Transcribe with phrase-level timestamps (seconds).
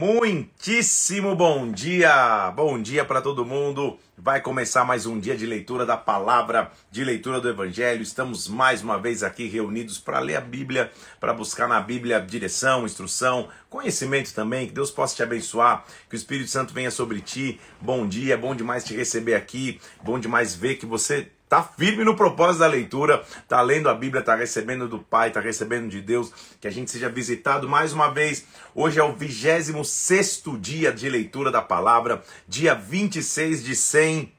[0.00, 2.50] Muitíssimo bom dia!
[2.52, 3.98] Bom dia para todo mundo.
[4.16, 8.00] Vai começar mais um dia de leitura da palavra, de leitura do Evangelho.
[8.00, 10.90] Estamos mais uma vez aqui reunidos para ler a Bíblia,
[11.20, 14.68] para buscar na Bíblia direção, instrução, conhecimento também.
[14.68, 17.60] Que Deus possa te abençoar, que o Espírito Santo venha sobre ti.
[17.78, 22.14] Bom dia, bom demais te receber aqui, bom demais ver que você tá firme no
[22.14, 26.32] propósito da leitura, tá lendo a Bíblia, tá recebendo do Pai, tá recebendo de Deus,
[26.60, 28.46] que a gente seja visitado mais uma vez.
[28.72, 34.32] Hoje é o 26 dia de leitura da palavra, dia 26 de 100.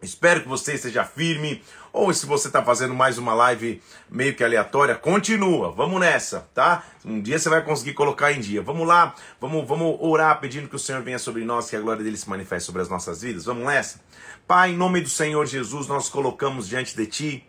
[0.00, 1.62] Espero que você esteja firme.
[1.98, 5.72] Ou se você está fazendo mais uma live meio que aleatória, continua.
[5.72, 6.84] Vamos nessa, tá?
[7.04, 8.62] Um dia você vai conseguir colocar em dia.
[8.62, 12.04] Vamos lá, vamos, vamos orar pedindo que o Senhor venha sobre nós, que a glória
[12.04, 13.46] dele se manifeste sobre as nossas vidas.
[13.46, 14.00] Vamos nessa?
[14.46, 17.44] Pai, em nome do Senhor Jesus, nós colocamos diante de Ti.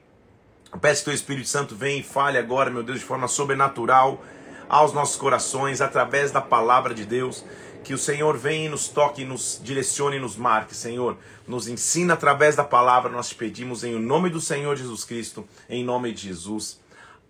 [0.74, 4.20] Eu peço que o Espírito Santo venha e fale agora, meu Deus, de forma sobrenatural
[4.68, 7.46] aos nossos corações, através da palavra de Deus.
[7.84, 11.18] Que o Senhor venha e nos toque, nos direcione e nos marque, Senhor.
[11.48, 15.84] Nos ensina através da palavra, nós te pedimos em nome do Senhor Jesus Cristo, em
[15.84, 16.80] nome de Jesus.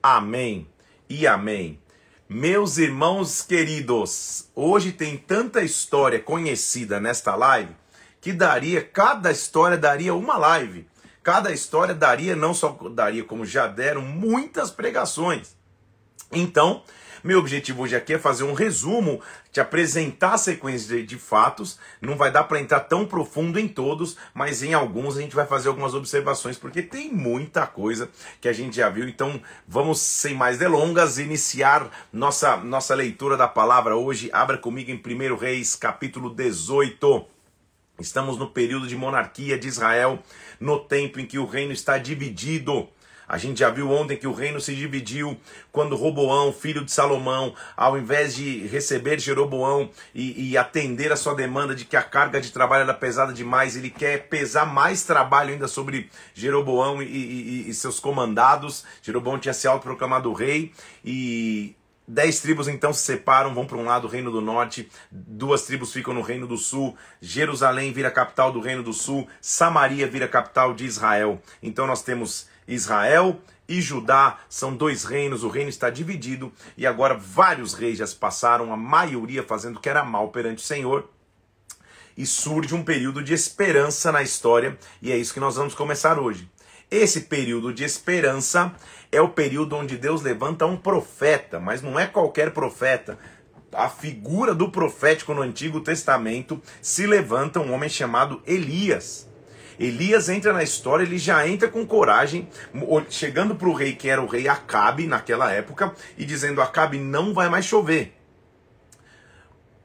[0.01, 0.67] Amém
[1.09, 1.79] e amém.
[2.27, 7.73] Meus irmãos queridos, hoje tem tanta história conhecida nesta live
[8.21, 10.87] que daria, cada história daria uma live.
[11.23, 15.55] Cada história daria, não só daria, como já deram muitas pregações.
[16.31, 16.83] Então,
[17.23, 21.79] meu objetivo hoje aqui é fazer um resumo, te apresentar a sequência de, de fatos.
[22.01, 25.45] Não vai dar para entrar tão profundo em todos, mas em alguns a gente vai
[25.45, 29.07] fazer algumas observações, porque tem muita coisa que a gente já viu.
[29.07, 34.29] Então vamos, sem mais delongas, iniciar nossa, nossa leitura da palavra hoje.
[34.31, 37.25] Abra comigo em 1 Reis, capítulo 18.
[37.99, 40.19] Estamos no período de monarquia de Israel,
[40.59, 42.87] no tempo em que o reino está dividido.
[43.29, 45.39] A gente já viu ontem que o reino se dividiu
[45.71, 51.35] quando Roboão, filho de Salomão, ao invés de receber Jeroboão e, e, atender a sua
[51.35, 55.53] demanda de que a carga de trabalho era pesada demais, ele quer pesar mais trabalho
[55.53, 58.83] ainda sobre Jeroboão e, e, e seus comandados.
[59.03, 60.73] Jeroboão tinha se autoproclamado rei
[61.05, 61.75] e
[62.11, 65.93] Dez tribos então se separam, vão para um lado, o reino do norte, duas tribos
[65.93, 70.73] ficam no reino do sul, Jerusalém vira capital do reino do sul, Samaria vira capital
[70.73, 71.39] de Israel.
[71.61, 77.15] Então nós temos Israel e Judá, são dois reinos, o reino está dividido e agora
[77.15, 81.09] vários reis já se passaram, a maioria fazendo o que era mal perante o Senhor.
[82.17, 86.19] E surge um período de esperança na história, e é isso que nós vamos começar
[86.19, 86.49] hoje.
[86.91, 88.73] Esse período de esperança
[89.11, 93.17] é o período onde Deus levanta um profeta, mas não é qualquer profeta.
[93.71, 99.28] A figura do profético no Antigo Testamento se levanta um homem chamado Elias.
[99.79, 102.49] Elias entra na história, ele já entra com coragem,
[103.09, 107.33] chegando para o rei, que era o rei Acabe naquela época, e dizendo: Acabe, não
[107.33, 108.19] vai mais chover.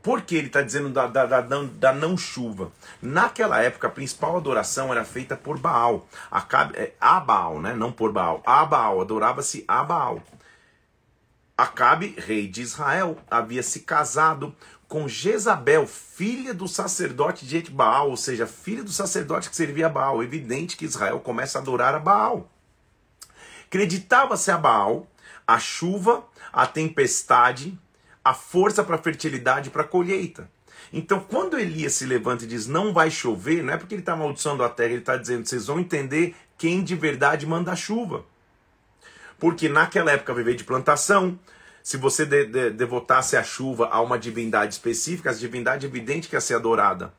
[0.03, 2.71] Por que ele está dizendo da, da, da, da, não chuva?
[3.01, 6.07] Naquela época, a principal adoração era feita por Baal.
[6.31, 7.73] Acabe, é, a Baal, né?
[7.73, 8.43] não por Baal.
[8.45, 10.23] A Baal, adorava-se a Baal.
[11.57, 14.55] Acabe, rei de Israel, havia se casado
[14.95, 19.89] com Jezabel, filha do sacerdote de Baal, ou seja, filha do sacerdote que servia a
[19.89, 20.23] Baal.
[20.23, 22.49] Evidente que Israel começa a adorar a Baal.
[23.67, 25.09] Acreditava-se a Baal
[25.45, 27.77] a chuva, a tempestade,
[28.25, 30.49] a força para a fertilidade para a colheita.
[30.93, 34.13] Então, quando Elias se levanta e diz não vai chover, não é porque ele está
[34.13, 38.25] amaldiçoando a terra, ele está dizendo vocês vão entender quem de verdade manda a chuva.
[39.41, 41.37] Porque naquela época viver de plantação,
[41.85, 46.35] se você de, de, devotasse a chuva a uma divindade específica, a divindade evidente que
[46.35, 47.13] ia ser adorada.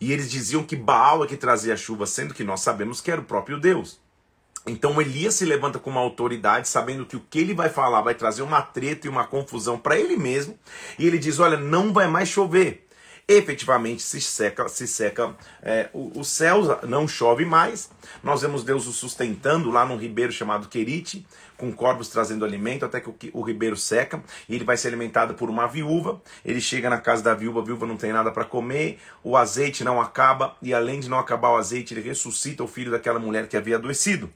[0.00, 3.12] E eles diziam que Baal é que trazia a chuva, sendo que nós sabemos que
[3.12, 4.00] era o próprio Deus.
[4.66, 8.16] Então Elias se levanta com uma autoridade, sabendo que o que ele vai falar vai
[8.16, 10.58] trazer uma treta e uma confusão para ele mesmo,
[10.98, 12.81] e ele diz: Olha, não vai mais chover.
[13.28, 17.88] Efetivamente se seca, se seca é, o, o céu, não chove mais.
[18.22, 21.24] Nós vemos Deus o sustentando lá num ribeiro chamado Querite,
[21.56, 25.34] com corvos trazendo alimento, até que o, o ribeiro seca, e ele vai ser alimentado
[25.34, 26.20] por uma viúva.
[26.44, 29.84] Ele chega na casa da viúva, a viúva não tem nada para comer, o azeite
[29.84, 33.46] não acaba, e além de não acabar o azeite, ele ressuscita o filho daquela mulher
[33.46, 34.28] que havia adoecido.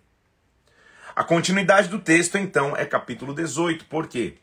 [1.15, 3.87] A continuidade do texto, então, é capítulo 18.
[3.87, 4.37] Por quê?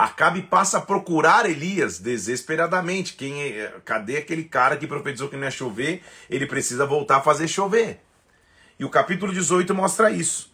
[0.00, 3.12] Acabe passa a procurar Elias desesperadamente.
[3.12, 6.02] Quem é, cadê aquele cara que profetizou que não ia chover?
[6.30, 8.00] Ele precisa voltar a fazer chover.
[8.78, 10.50] E o capítulo 18 mostra isso.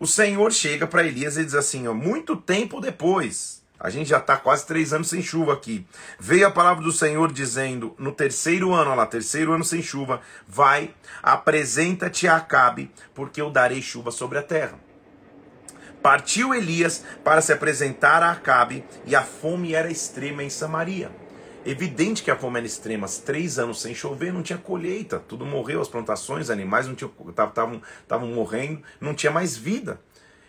[0.00, 4.18] O Senhor chega para Elias e diz assim: ó, muito tempo depois, a gente já
[4.18, 5.86] está quase três anos sem chuva aqui.
[6.18, 10.20] Veio a palavra do Senhor dizendo: no terceiro ano, olha lá, terceiro ano sem chuva,
[10.44, 10.92] vai,
[11.22, 14.87] apresenta-te a Acabe, porque eu darei chuva sobre a terra.
[16.02, 21.10] Partiu Elias para se apresentar a Acabe, e a fome era extrema em Samaria.
[21.66, 25.80] Evidente que a fome era extrema, três anos sem chover, não tinha colheita, tudo morreu,
[25.80, 30.00] as plantações, animais não estavam morrendo, não tinha mais vida.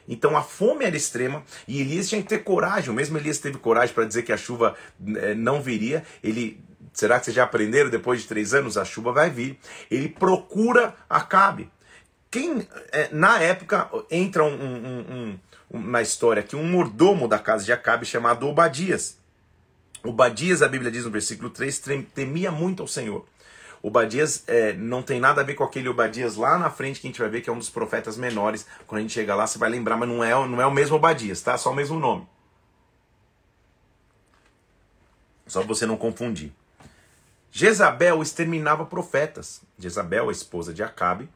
[0.08, 2.90] Então a fome era extrema e Elias tinha que ter coragem.
[2.90, 4.76] O mesmo Elias teve coragem para dizer que a chuva
[5.18, 6.04] eh, não viria.
[6.24, 7.92] Ele, será que vocês já aprenderam?
[7.92, 9.60] Depois de três anos a chuva vai vir.
[9.90, 11.70] Ele procura Acabe.
[12.32, 15.40] Quem eh, na época entra um, um,
[15.72, 19.18] um, na história que um mordomo da casa de Acabe chamado Obadias.
[20.04, 21.82] Obadias, a Bíblia diz no versículo 3,
[22.14, 23.26] temia muito ao Senhor.
[23.82, 27.10] Obadias é, não tem nada a ver com aquele Obadias lá na frente que a
[27.10, 28.66] gente vai ver que é um dos profetas menores.
[28.86, 30.98] Quando a gente chegar lá, você vai lembrar, mas não é, não é o mesmo
[30.98, 31.58] Obadias, tá?
[31.58, 32.28] Só o mesmo nome.
[35.48, 36.52] Só pra você não confundir.
[37.52, 39.62] Jezabel exterminava profetas.
[39.78, 41.28] Jezabel, a esposa de Acabe,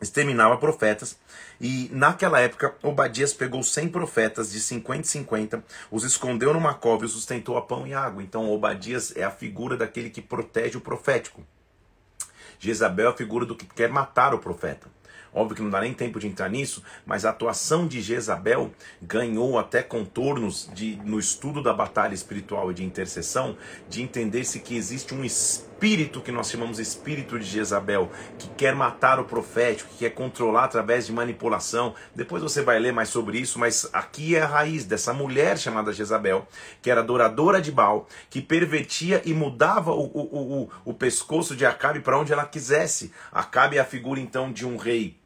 [0.00, 1.18] exterminava profetas.
[1.60, 7.04] E naquela época, Obadias pegou 100 profetas de 50 em 50, os escondeu numa cova
[7.04, 8.22] e sustentou a pão e água.
[8.22, 11.44] Então, Obadias é a figura daquele que protege o profético.
[12.58, 14.88] Jezabel é a figura do que quer matar o profeta.
[15.32, 18.70] Óbvio que não dá nem tempo de entrar nisso, mas a atuação de Jezabel
[19.02, 23.56] ganhou até contornos de, no estudo da batalha espiritual e de intercessão,
[23.88, 25.73] de entender-se que existe um espírito
[26.22, 31.06] que nós chamamos espírito de Jezabel, que quer matar o profético, que quer controlar através
[31.06, 31.94] de manipulação.
[32.14, 35.92] Depois você vai ler mais sobre isso, mas aqui é a raiz dessa mulher chamada
[35.92, 36.48] Jezabel,
[36.80, 41.66] que era adoradora de Baal, que pervertia e mudava o, o, o, o pescoço de
[41.66, 43.12] Acabe para onde ela quisesse.
[43.30, 45.18] Acabe é a figura então de um rei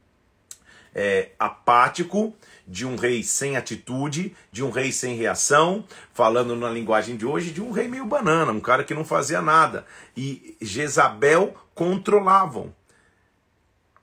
[0.93, 2.35] é, apático,
[2.69, 7.51] de um rei sem atitude, de um rei sem reação, falando na linguagem de hoje,
[7.51, 9.87] de um rei meio banana, um cara que não fazia nada.
[10.15, 12.75] E Jezabel controlavam.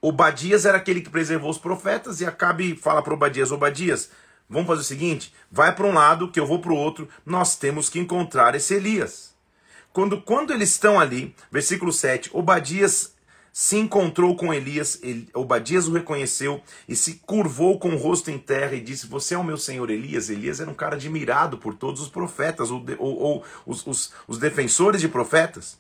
[0.02, 4.10] Obadias era aquele que preservou os profetas e Acabe fala para Obadias: Obadias,
[4.50, 7.56] vamos fazer o seguinte, vai para um lado que eu vou para o outro, nós
[7.56, 9.34] temos que encontrar esse Elias.
[9.94, 13.15] Quando, quando eles estão ali, versículo 7, Obadias
[13.58, 15.00] se encontrou com Elias,
[15.34, 19.38] Obadias o reconheceu e se curvou com o rosto em terra e disse: Você é
[19.38, 20.30] o meu senhor Elias?
[20.30, 24.38] Elias era um cara admirado por todos os profetas ou, ou, ou os, os, os
[24.38, 25.80] defensores de profetas.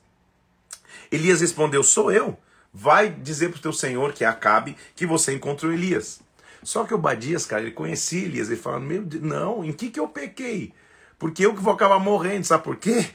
[1.11, 2.39] Elias respondeu: Sou eu.
[2.73, 6.21] Vai dizer para o teu senhor, que é Acabe, que você encontrou Elias.
[6.63, 8.47] Só que Obadias, cara, ele conhecia Elias.
[8.47, 10.71] Ele fala: Meu Deus, não, em que, que eu pequei?
[11.17, 13.07] Porque eu que vou acabar morrendo, sabe por quê?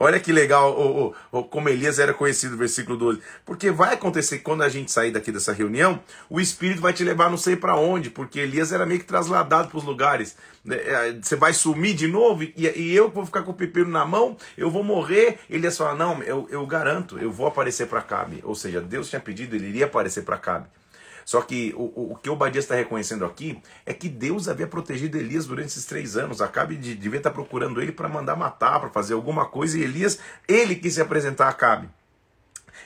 [0.00, 1.14] Olha que legal
[1.50, 3.20] como Elias era conhecido, versículo 12.
[3.44, 7.04] Porque vai acontecer que quando a gente sair daqui dessa reunião, o Espírito vai te
[7.04, 10.36] levar não sei para onde, porque Elias era meio que trasladado para os lugares.
[10.64, 13.90] Né, é, você vai sumir de novo e, e eu vou ficar com o pepino
[13.90, 15.38] na mão, eu vou morrer.
[15.50, 18.40] Elias fala: Não, eu, eu garanto, eu vou aparecer para Cabe.
[18.42, 20.66] Ou seja, Deus tinha pedido, ele iria aparecer para Cabe.
[21.28, 25.44] Só que o, o que Obadias está reconhecendo aqui é que Deus havia protegido Elias
[25.44, 26.40] durante esses três anos.
[26.40, 29.82] Acabe de, devia estar tá procurando ele para mandar matar, para fazer alguma coisa, e
[29.82, 31.90] Elias, ele quis se apresentar a Acabe.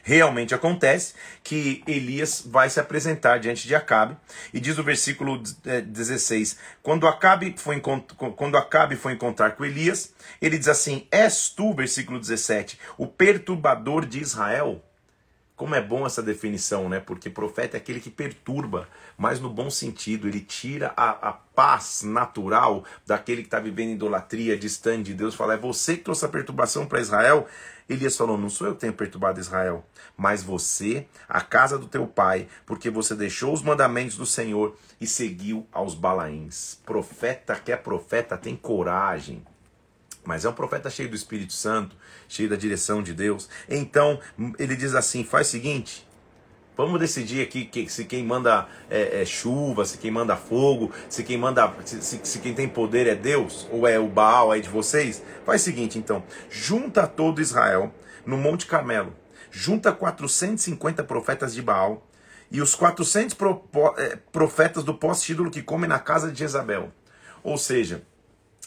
[0.03, 4.17] Realmente acontece que Elias vai se apresentar diante de Acabe,
[4.53, 10.15] e diz o versículo 16: eh, quando Acabe foi, quando Acabe foi encontrar com Elias,
[10.41, 14.83] ele diz assim: És tu, versículo 17, o perturbador de Israel?
[15.63, 16.99] Como é bom essa definição, né?
[16.99, 22.03] Porque profeta é aquele que perturba, mas no bom sentido, ele tira a, a paz
[22.03, 25.37] natural daquele que está vivendo idolatria, distante de Deus.
[25.37, 27.47] Fala, é você que trouxe a perturbação para Israel.
[27.89, 32.09] Elias falou: Não sou eu que tenho perturbado Israel, mas você, a casa do teu
[32.09, 36.81] pai, porque você deixou os mandamentos do Senhor e seguiu aos Balaíns.
[36.85, 39.45] Profeta que é profeta tem coragem,
[40.25, 41.97] mas é um profeta cheio do Espírito Santo,
[42.29, 43.49] cheio da direção de Deus.
[43.69, 44.21] Então
[44.59, 46.07] ele diz assim: faz o seguinte.
[46.75, 51.23] Vamos decidir aqui que, se quem manda é, é chuva, se quem manda fogo, se
[51.23, 54.63] quem manda, se, se, se, quem tem poder é Deus ou é o Baal aí
[54.63, 55.23] de vocês.
[55.45, 59.15] Faz o seguinte, então, junta todo Israel no Monte Carmelo,
[59.51, 62.09] junta 450 profetas de Baal
[62.51, 63.63] e os 400 pro,
[63.99, 66.91] é, profetas do pós-título que comem na casa de Jezabel.
[67.43, 68.03] Ou seja,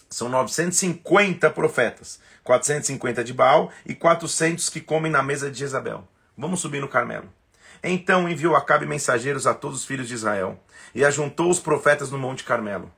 [0.10, 6.08] são 950 profetas, 450 de Baal e 400 que comem na mesa de Jezabel.
[6.38, 7.30] Vamos subir no Carmelo.
[7.84, 10.60] Então enviou Acabe mensageiros a todos os filhos de Israel
[10.94, 12.92] e ajuntou os profetas no Monte Carmelo.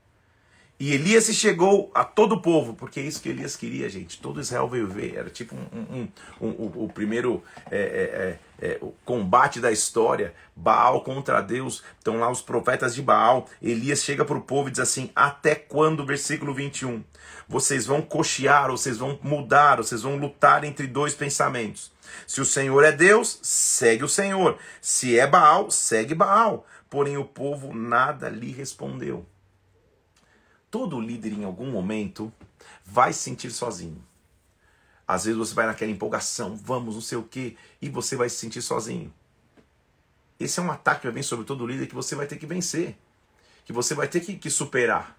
[0.79, 4.22] E Elias chegou a todo o povo, porque é isso que Elias queria, gente.
[4.22, 5.15] Todo Israel veio ver.
[5.15, 6.07] Era tipo um,
[6.39, 10.36] um, um, o primeiro é, é, é, é, o combate da história.
[10.55, 11.84] Baal contra Deus.
[11.98, 13.50] Estão lá os profetas de Baal.
[13.60, 16.05] Elias chega para o povo e diz assim: Até quando?
[16.05, 17.03] Versículo 21.
[17.50, 21.91] Vocês vão cochear, vocês vão mudar, vocês vão lutar entre dois pensamentos.
[22.27, 24.60] Se o Senhor é Deus, segue o Senhor.
[24.79, 26.67] Se é Baal, segue Baal.
[26.88, 29.25] Porém o povo nada lhe respondeu.
[30.77, 32.31] Todo líder, em algum momento,
[32.86, 34.00] vai se sentir sozinho.
[35.07, 38.36] Às vezes você vai naquela empolgação, vamos, não sei o quê, e você vai se
[38.36, 39.12] sentir sozinho.
[40.39, 42.96] Esse é um ataque que vir sobre todo líder que você vai ter que vencer,
[43.65, 45.17] que você vai ter que, que superar.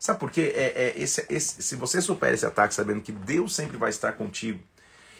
[0.00, 0.52] Sabe por quê?
[0.56, 4.14] É, é, esse, esse, se você supera esse ataque sabendo que Deus sempre vai estar
[4.14, 4.60] contigo,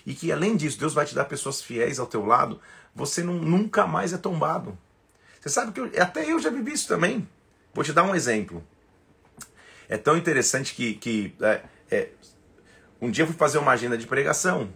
[0.04, 2.60] e que além disso Deus vai te dar pessoas fiéis ao teu lado,
[2.92, 4.76] você não, nunca mais é tombado.
[5.40, 7.28] Você sabe que eu, até eu já vivi isso também.
[7.72, 8.60] Vou te dar um exemplo.
[9.88, 12.08] É tão interessante que, que é, é,
[13.00, 14.68] um dia eu fui fazer uma agenda de pregação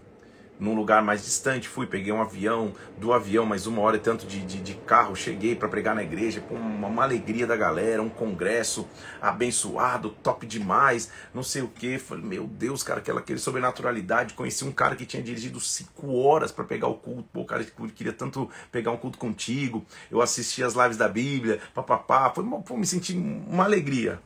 [0.59, 1.69] num lugar mais distante.
[1.69, 5.17] Fui, peguei um avião, do avião, mais uma hora e tanto de, de, de carro.
[5.17, 8.89] Cheguei para pregar na igreja com uma, uma, alegria da galera, um congresso
[9.21, 11.99] abençoado, top demais, não sei o que.
[11.99, 14.35] Falei, meu Deus, cara, aquela, aquela sobrenaturalidade.
[14.35, 17.29] Conheci um cara que tinha dirigido cinco horas para pegar o culto.
[17.33, 17.65] Pô, o cara
[17.95, 19.85] queria tanto pegar um culto contigo.
[20.11, 22.31] Eu assisti as lives da Bíblia, papapá.
[22.31, 24.21] Foi, pô, me senti uma alegria.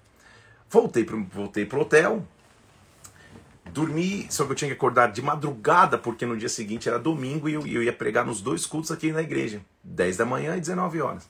[0.68, 2.26] Voltei pro, voltei pro hotel,
[3.70, 7.48] dormi, só que eu tinha que acordar de madrugada, porque no dia seguinte era domingo
[7.48, 10.60] e eu, eu ia pregar nos dois cultos aqui na igreja, 10 da manhã e
[10.60, 11.28] 19 horas.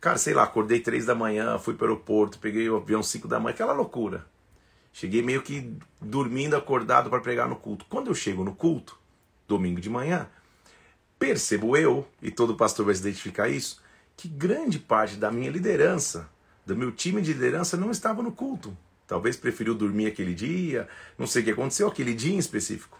[0.00, 3.28] Cara, sei lá, acordei 3 da manhã, fui para o aeroporto, peguei o avião 5
[3.28, 4.26] da manhã, aquela loucura.
[4.92, 7.86] Cheguei meio que dormindo, acordado para pregar no culto.
[7.88, 8.98] Quando eu chego no culto,
[9.46, 10.28] domingo de manhã,
[11.18, 13.80] percebo eu, e todo pastor vai se identificar isso,
[14.16, 16.28] que grande parte da minha liderança,
[16.64, 18.76] do meu time de liderança, não estava no culto.
[19.06, 20.88] Talvez preferiu dormir aquele dia,
[21.18, 22.98] não sei o que aconteceu aquele dia em específico.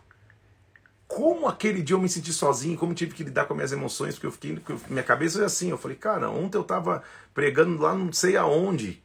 [1.06, 4.26] Como aquele dia eu me senti sozinho, como tive que lidar com minhas emoções, porque
[4.26, 7.02] eu fiquei, minha cabeça é assim, eu falei, cara, ontem eu tava
[7.34, 9.02] pregando lá não sei aonde,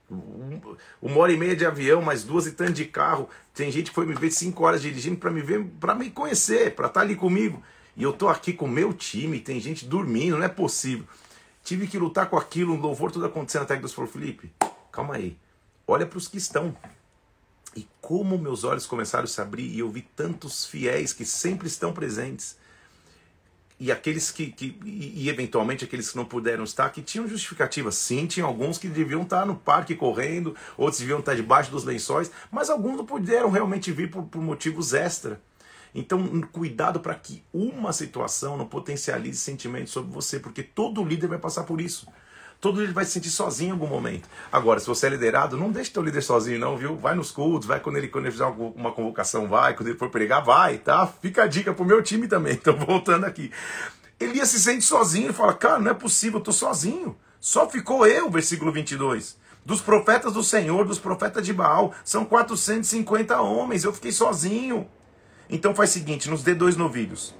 [1.02, 3.96] uma hora e meia de avião, mais duas e tanto de carro, tem gente que
[3.96, 7.06] foi me ver cinco horas dirigindo para me ver, para me conhecer, para estar tá
[7.06, 7.62] ali comigo,
[7.96, 11.06] e eu tô aqui com o meu time, tem gente dormindo, não é possível.
[11.68, 14.50] Tive que lutar com aquilo, um louvor tudo acontecendo até que Deus falou, Felipe,
[14.90, 15.38] calma aí,
[15.86, 16.74] olha para os que estão,
[17.76, 21.68] e como meus olhos começaram a se abrir e eu vi tantos fiéis que sempre
[21.68, 22.58] estão presentes.
[23.78, 27.92] E aqueles que, que e, e, eventualmente aqueles que não puderam estar, que tinham justificativa.
[27.92, 32.32] Sim, tinha alguns que deviam estar no parque correndo, outros deviam estar debaixo dos lençóis,
[32.50, 35.42] mas alguns não puderam realmente vir por, por motivos extra.
[35.98, 41.40] Então, cuidado para que uma situação não potencialize sentimentos sobre você, porque todo líder vai
[41.40, 42.08] passar por isso.
[42.62, 44.30] Todo líder vai se sentir sozinho em algum momento.
[44.52, 46.96] Agora, se você é liderado, não deixe teu líder sozinho, não, viu?
[46.96, 49.74] Vai nos cultos, vai quando ele, quando ele fizer uma convocação, vai.
[49.74, 51.08] Quando ele for pregar, vai, tá?
[51.08, 52.54] Fica a dica pro meu time também.
[52.62, 53.52] Então, voltando aqui.
[54.20, 57.18] Elias se sente sozinho e fala: Cara, não é possível, eu tô sozinho.
[57.40, 59.36] Só ficou eu, versículo 22.
[59.66, 64.88] Dos profetas do Senhor, dos profetas de Baal, são 450 homens, eu fiquei sozinho.
[65.50, 67.36] Então faz o seguinte: nos dê dois novilhos.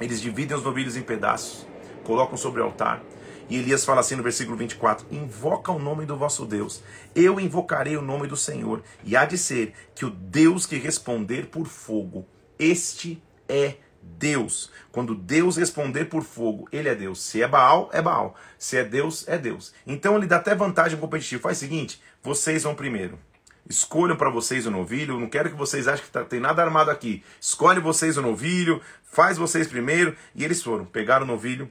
[0.00, 1.66] Eles dividem os novilhos em pedaços,
[2.04, 3.02] colocam sobre o altar
[3.50, 6.82] e Elias fala assim no versículo 24: Invoca o nome do vosso Deus,
[7.14, 11.46] eu invocarei o nome do Senhor, e há de ser que o Deus que responder
[11.46, 12.26] por fogo,
[12.58, 14.70] este é Deus.
[14.92, 17.20] Quando Deus responder por fogo, ele é Deus.
[17.20, 18.36] Se é Baal, é Baal.
[18.56, 19.74] Se é Deus, é Deus.
[19.86, 21.42] Então ele dá até vantagem competitiva.
[21.42, 23.18] Faz o seguinte: vocês vão primeiro.
[23.68, 25.18] Escolham para vocês o novilho.
[25.18, 27.22] Não quero que vocês achem que tá, tem nada armado aqui.
[27.40, 28.80] Escolhe vocês o novilho.
[29.04, 30.16] Faz vocês primeiro.
[30.34, 30.84] E eles foram.
[30.84, 31.70] Pegaram o novilho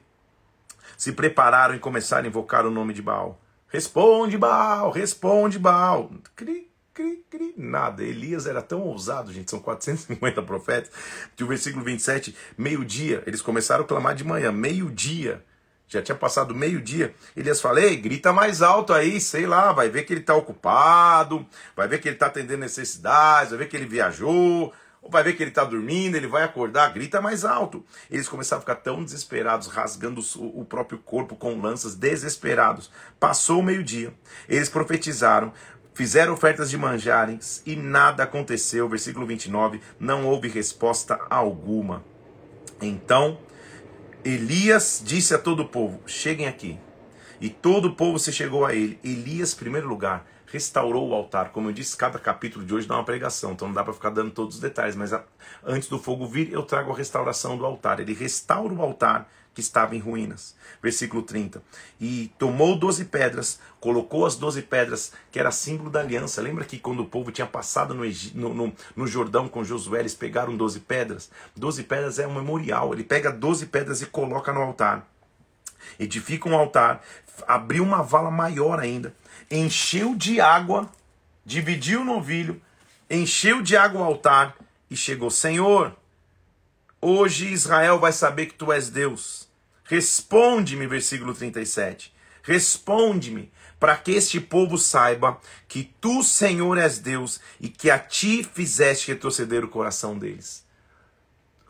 [1.00, 3.40] se prepararam e começaram a invocar o nome de Baal.
[3.70, 6.12] Responde, Baal, responde, Baal.
[6.36, 8.04] Cri, cri, cri, nada.
[8.04, 10.92] Elias era tão ousado, gente, são 450 profetas,
[11.38, 15.42] que o versículo 27, meio-dia, eles começaram a clamar de manhã, meio-dia.
[15.90, 17.16] Já tinha passado meio-dia.
[17.36, 21.44] Elias fala: Ei, grita mais alto aí, sei lá, vai ver que ele está ocupado,
[21.76, 25.34] vai ver que ele está atendendo necessidades, vai ver que ele viajou, ou vai ver
[25.34, 27.84] que ele está dormindo, ele vai acordar, grita mais alto.
[28.10, 32.92] Eles começaram a ficar tão desesperados, rasgando o próprio corpo com lanças, desesperados.
[33.20, 34.14] Passou o meio-dia,
[34.48, 35.52] eles profetizaram,
[35.96, 38.88] fizeram ofertas de manjares e nada aconteceu.
[38.88, 42.04] Versículo 29, não houve resposta alguma.
[42.80, 43.40] Então
[44.24, 46.78] Elias disse a todo o povo: Cheguem aqui.
[47.40, 49.00] E todo o povo se chegou a ele.
[49.02, 51.52] Elias, primeiro lugar, restaurou o altar.
[51.52, 54.10] Como eu disse, cada capítulo de hoje dá uma pregação, então não dá para ficar
[54.10, 55.12] dando todos os detalhes, mas
[55.64, 58.02] antes do fogo vir, eu trago a restauração do altar.
[58.02, 60.56] Ele restaura o altar que estava em ruínas.
[60.82, 61.62] Versículo 30.
[62.00, 66.42] E tomou doze pedras, colocou as doze pedras, que era símbolo da aliança.
[66.42, 68.04] Lembra que quando o povo tinha passado no,
[68.34, 71.30] no, no, no Jordão com Josué, eles pegaram doze pedras?
[71.56, 72.94] Doze pedras é um memorial.
[72.94, 75.08] Ele pega doze pedras e coloca no altar.
[76.00, 77.02] Edifica um altar,
[77.48, 79.14] abriu uma vala maior ainda
[79.50, 80.90] encheu de água,
[81.46, 82.62] dividiu o novilho,
[83.10, 84.56] encheu de água o altar
[84.90, 85.96] e chegou: Senhor,
[87.02, 89.48] hoje Israel vai saber que tu és Deus.
[89.84, 92.14] Responde-me, versículo 37.
[92.44, 98.44] Responde-me, para que este povo saiba que tu, Senhor, és Deus e que a ti
[98.44, 100.68] fizeste retroceder o coração deles.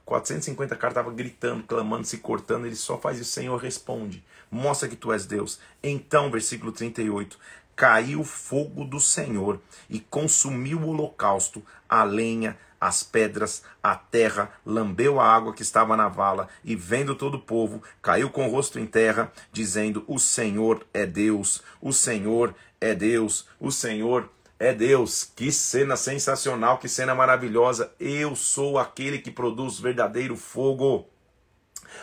[0.06, 2.66] 450 caras estavam gritando, clamando, se cortando.
[2.66, 4.24] Ele só faz isso, Senhor, responde.
[4.50, 5.60] Mostra que tu és Deus.
[5.84, 7.38] Então, versículo 38
[7.80, 15.20] caiu fogo do Senhor e consumiu o holocausto, a lenha, as pedras, a terra, lambeu
[15.20, 18.80] a água que estava na vala, e vendo todo o povo, caiu com o rosto
[18.80, 25.24] em terra, dizendo: O Senhor é Deus, o Senhor é Deus, o Senhor é Deus.
[25.36, 27.92] Que cena sensacional, que cena maravilhosa.
[28.00, 31.08] Eu sou aquele que produz verdadeiro fogo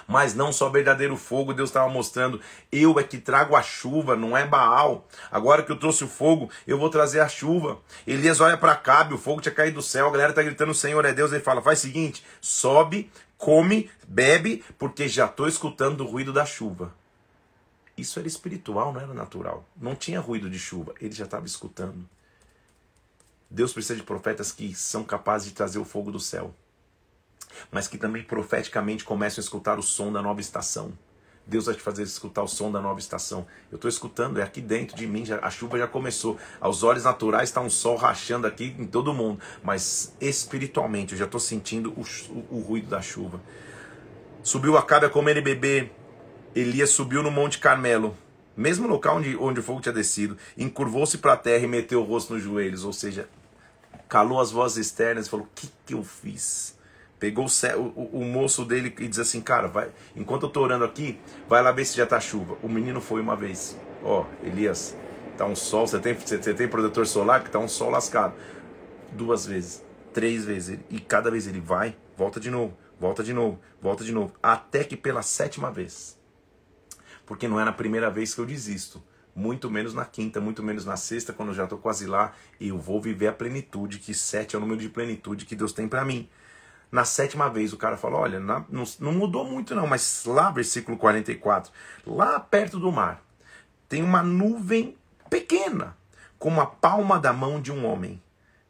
[0.07, 2.41] mas não só verdadeiro fogo, Deus estava mostrando,
[2.71, 5.07] eu é que trago a chuva, não é Baal.
[5.31, 7.79] Agora que eu trouxe o fogo, eu vou trazer a chuva.
[8.07, 11.05] Elias olha para Cabe, o fogo tinha caído do céu, a galera está gritando, Senhor
[11.05, 16.07] é Deus, ele fala, faz o seguinte, sobe, come, bebe, porque já estou escutando o
[16.07, 16.95] ruído da chuva.
[17.97, 19.65] Isso era espiritual, não era natural.
[19.77, 22.07] Não tinha ruído de chuva, ele já estava escutando.
[23.51, 26.55] Deus precisa de profetas que são capazes de trazer o fogo do céu
[27.71, 30.93] mas que também profeticamente começam a escutar o som da nova estação.
[31.47, 33.47] Deus vai te fazer escutar o som da nova estação.
[33.71, 36.37] Eu estou escutando, é aqui dentro de mim, já, a chuva já começou.
[36.61, 41.25] Aos olhos naturais está um sol rachando aqui em todo mundo, mas espiritualmente eu já
[41.25, 43.41] estou sentindo o, o, o, ruído da chuva.
[44.43, 45.93] Subiu a comer e beber.
[46.55, 48.17] Elias subiu no Monte Carmelo,
[48.57, 52.05] mesmo local onde, onde o fogo tinha descido, encurvou-se para a terra e meteu o
[52.05, 53.29] rosto nos joelhos, ou seja,
[54.09, 56.76] calou as vozes externas e falou: O que, que eu fiz?
[57.19, 60.85] Pegou o, o, o, moço dele e diz assim, cara, vai, enquanto eu tô orando
[60.85, 61.19] aqui,
[61.49, 62.59] vai lá ver se já tá chuva.
[62.63, 63.79] O menino foi uma vez.
[64.03, 64.95] Ó, oh, Elias,
[65.37, 68.35] tá um sol, você tem, você, tem protetor solar que tá um sol lascado.
[69.13, 69.83] Duas vezes,
[70.13, 74.13] três vezes, e cada vez ele vai, volta de novo, volta de novo, volta de
[74.13, 76.19] novo, até que pela sétima vez.
[77.25, 79.03] Porque não é na primeira vez que eu desisto,
[79.35, 82.69] muito menos na quinta, muito menos na sexta, quando eu já tô quase lá, e
[82.69, 85.87] eu vou viver a plenitude, que sete é o número de plenitude que Deus tem
[85.87, 86.29] para mim.
[86.91, 88.65] Na sétima vez o cara falou: Olha, não,
[89.01, 91.73] não mudou muito não, mas lá, versículo 44,
[92.07, 93.23] lá perto do mar,
[93.89, 94.97] tem uma nuvem
[95.29, 95.97] pequena,
[96.39, 98.23] como a palma da mão de um homem.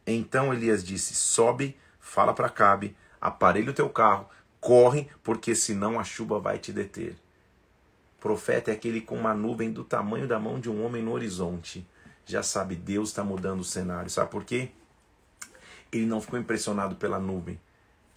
[0.06, 4.28] Então Elias disse: Sobe, fala para Cabe, aparelha o teu carro,
[4.60, 7.16] corre, porque senão a chuva vai te deter.
[8.18, 11.86] Profeta é aquele com uma nuvem do tamanho da mão de um homem no horizonte.
[12.24, 14.10] Já sabe, Deus está mudando o cenário.
[14.10, 14.70] Sabe por quê?
[15.92, 17.60] Ele não ficou impressionado pela nuvem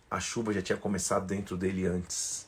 [0.09, 2.47] a chuva já tinha começado dentro dele antes.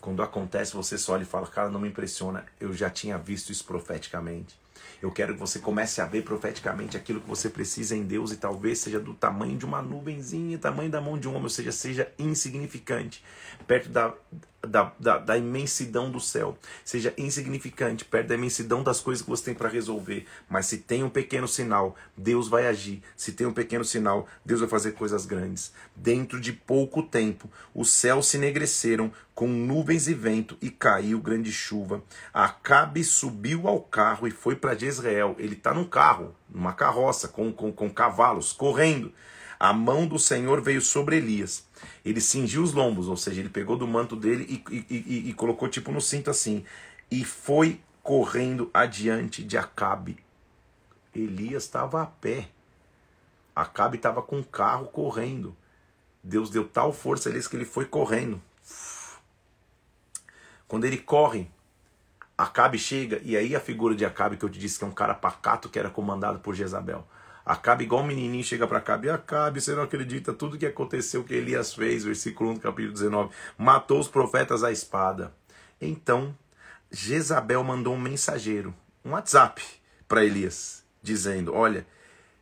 [0.00, 3.50] Quando acontece, você só olha e fala, cara, não me impressiona, eu já tinha visto
[3.50, 4.58] isso profeticamente.
[5.02, 8.36] Eu quero que você comece a ver profeticamente aquilo que você precisa em Deus e
[8.36, 11.70] talvez seja do tamanho de uma nuvenzinha, tamanho da mão de um homem, ou seja,
[11.70, 13.24] seja insignificante,
[13.66, 14.12] perto da,
[14.68, 16.56] da, da, da, imensidão do céu.
[16.84, 20.26] Seja insignificante, perto da imensidão das coisas que você tem para resolver.
[20.48, 23.02] Mas se tem um pequeno sinal, Deus vai agir.
[23.16, 25.72] Se tem um pequeno sinal, Deus vai fazer coisas grandes.
[25.96, 31.52] Dentro de pouco tempo, os céus se enegreceram com nuvens e vento e caiu grande
[31.52, 32.02] chuva.
[32.34, 35.36] Acabe subiu ao carro e foi para Jezreel.
[35.38, 39.12] Ele está num carro, numa carroça, com, com, com cavalos, correndo.
[39.60, 41.67] A mão do Senhor veio sobre Elias.
[42.04, 45.34] Ele cingiu os lombos, ou seja, ele pegou do manto dele e, e, e, e
[45.34, 46.64] colocou tipo no cinto assim.
[47.10, 50.18] E foi correndo adiante de Acabe.
[51.14, 52.48] Elias estava a pé.
[53.54, 55.56] Acabe estava com o carro correndo.
[56.22, 58.40] Deus deu tal força a Elias que ele foi correndo.
[60.66, 61.50] Quando ele corre,
[62.36, 64.92] Acabe chega, e aí a figura de Acabe que eu te disse que é um
[64.92, 67.04] cara pacato que era comandado por Jezabel.
[67.48, 71.32] Acabe igual um menininho chega para Acabe, Acabe, você não acredita tudo que aconteceu que
[71.32, 75.32] Elias fez, versículo 1 do capítulo 19, matou os profetas à espada.
[75.80, 76.36] Então,
[76.90, 79.62] Jezabel mandou um mensageiro, um WhatsApp
[80.06, 81.86] para Elias, dizendo: Olha,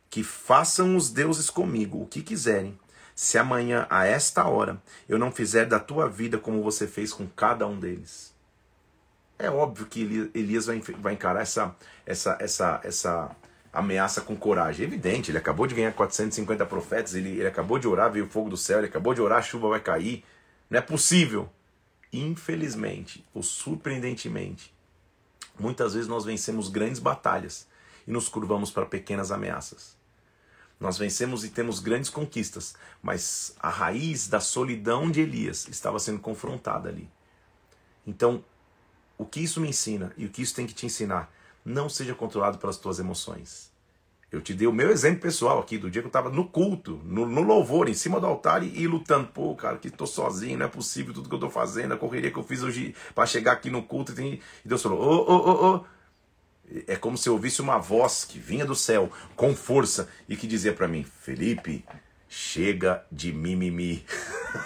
[0.09, 2.77] que façam os deuses comigo o que quiserem,
[3.15, 7.25] se amanhã, a esta hora, eu não fizer da tua vida como você fez com
[7.27, 8.35] cada um deles.
[9.39, 11.73] É óbvio que Elias vai encarar essa,
[12.05, 13.35] essa, essa, essa
[13.77, 14.85] ameaça com coragem.
[14.85, 18.49] Evidente, ele acabou de ganhar 450 profetas, ele, ele acabou de orar, veio o fogo
[18.49, 20.25] do céu, ele acabou de orar, a chuva vai cair.
[20.67, 21.47] Não é possível.
[22.11, 24.73] Infelizmente, ou surpreendentemente,
[25.59, 27.67] muitas vezes nós vencemos grandes batalhas
[28.07, 29.95] e nos curvamos para pequenas ameaças.
[30.79, 36.19] Nós vencemos e temos grandes conquistas, mas a raiz da solidão de Elias estava sendo
[36.19, 37.09] confrontada ali.
[38.05, 38.43] Então,
[39.17, 41.31] o que isso me ensina e o que isso tem que te ensinar
[41.67, 43.69] não seja controlado pelas tuas emoções.
[44.31, 47.01] Eu te dei o meu exemplo pessoal aqui, do dia que eu estava no culto,
[47.03, 49.27] no, no, louvor, em cima do altar e, e, lutando.
[49.27, 52.31] Pô, cara, que estou sozinho, não é possível tudo que eu estou fazendo, a correria
[52.31, 54.11] que eu fiz hoje para chegar aqui no culto.
[54.13, 54.33] E, tem...
[54.33, 55.85] e Deus falou: ô, ô, ô, ô.
[56.85, 60.45] É como se eu ouvisse uma voz que vinha do céu com força e que
[60.45, 61.85] dizia para mim: Felipe,
[62.27, 64.05] chega de mimimi.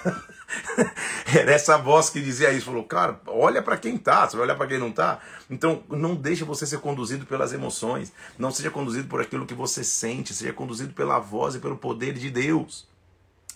[1.33, 2.65] Era essa voz que dizia isso.
[2.65, 5.19] Falou, cara, olha para quem tá, você vai olhar para quem não tá.
[5.49, 8.11] Então, não deixe você ser conduzido pelas emoções.
[8.37, 10.33] Não seja conduzido por aquilo que você sente.
[10.33, 12.87] Seja conduzido pela voz e pelo poder de Deus.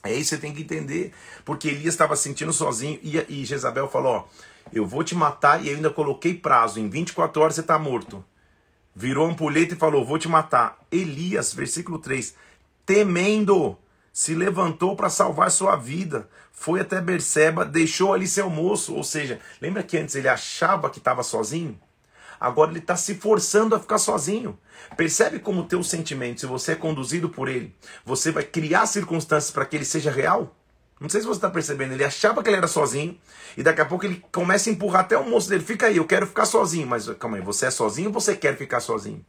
[0.04, 1.14] É isso que você tem que entender.
[1.44, 4.26] Porque Elias estava sentindo sozinho e, e Jezabel falou: Ó,
[4.72, 6.80] eu vou te matar e ainda coloquei prazo.
[6.80, 8.24] Em 24 horas você está morto.
[8.96, 10.80] Virou um ampulheta e falou: Vou te matar.
[10.92, 12.36] Elias, versículo 3,
[12.86, 13.78] temendo,
[14.16, 16.30] se levantou para salvar sua vida.
[16.54, 18.96] Foi até Berseba, deixou ali seu moço.
[18.96, 21.78] Ou seja, lembra que antes ele achava que estava sozinho?
[22.40, 24.58] Agora ele está se forçando a ficar sozinho.
[24.96, 27.76] Percebe como o teu sentimento, se você é conduzido por ele,
[28.06, 30.56] você vai criar circunstâncias para que ele seja real?
[30.98, 33.20] Não sei se você está percebendo, ele achava que ele era sozinho,
[33.58, 36.08] e daqui a pouco ele começa a empurrar até o moço dele, fica aí, eu
[36.08, 39.26] quero ficar sozinho, mas calma aí, você é sozinho ou você quer ficar sozinho?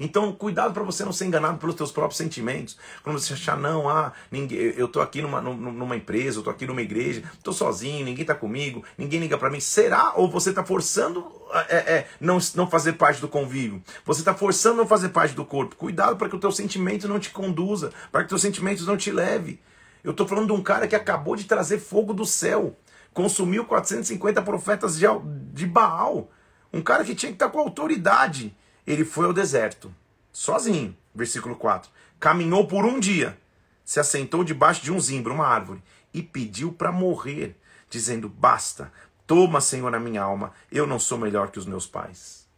[0.00, 2.78] Então, cuidado para você não ser enganado pelos teus próprios sentimentos.
[3.02, 6.66] Quando você achar, não, ah, ninguém, eu tô aqui numa, numa empresa, eu tô aqui
[6.66, 9.60] numa igreja, tô sozinho, ninguém tá comigo, ninguém liga para mim.
[9.60, 10.14] Será?
[10.16, 11.30] Ou você tá forçando
[11.68, 13.82] é, é, não, não fazer parte do convívio?
[14.06, 15.76] Você tá forçando não fazer parte do corpo.
[15.76, 19.12] Cuidado para que o teu sentimento não te conduza, para que teus sentimentos não te
[19.12, 19.60] leve.
[20.02, 22.74] Eu tô falando de um cara que acabou de trazer fogo do céu,
[23.12, 25.04] consumiu 450 profetas de,
[25.52, 26.30] de Baal.
[26.72, 28.56] Um cara que tinha que estar tá com autoridade
[28.90, 29.94] ele foi ao deserto,
[30.32, 31.88] sozinho, versículo 4.
[32.18, 33.38] Caminhou por um dia,
[33.84, 35.80] se assentou debaixo de um zimbro, uma árvore,
[36.12, 37.56] e pediu para morrer,
[37.88, 38.92] dizendo: Basta,
[39.28, 42.48] toma, Senhor, a minha alma, eu não sou melhor que os meus pais.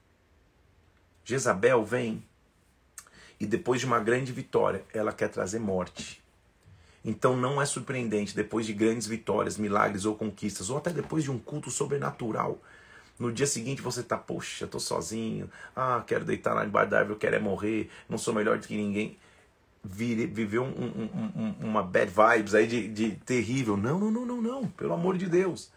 [1.22, 2.24] Jezabel vem
[3.38, 6.22] e depois de uma grande vitória, ela quer trazer morte.
[7.04, 11.30] Então não é surpreendente, depois de grandes vitórias, milagres ou conquistas, ou até depois de
[11.30, 12.62] um culto sobrenatural,
[13.22, 17.14] no dia seguinte você tá, poxa, tô sozinho, ah, quero deitar lá debaixo da árvore,
[17.14, 19.16] eu quero é morrer, não sou melhor do que ninguém.
[19.84, 23.76] Vire, viveu um, um, um, uma bad vibes aí de, de terrível.
[23.76, 25.72] Não, não, não, não, não, pelo amor de Deus.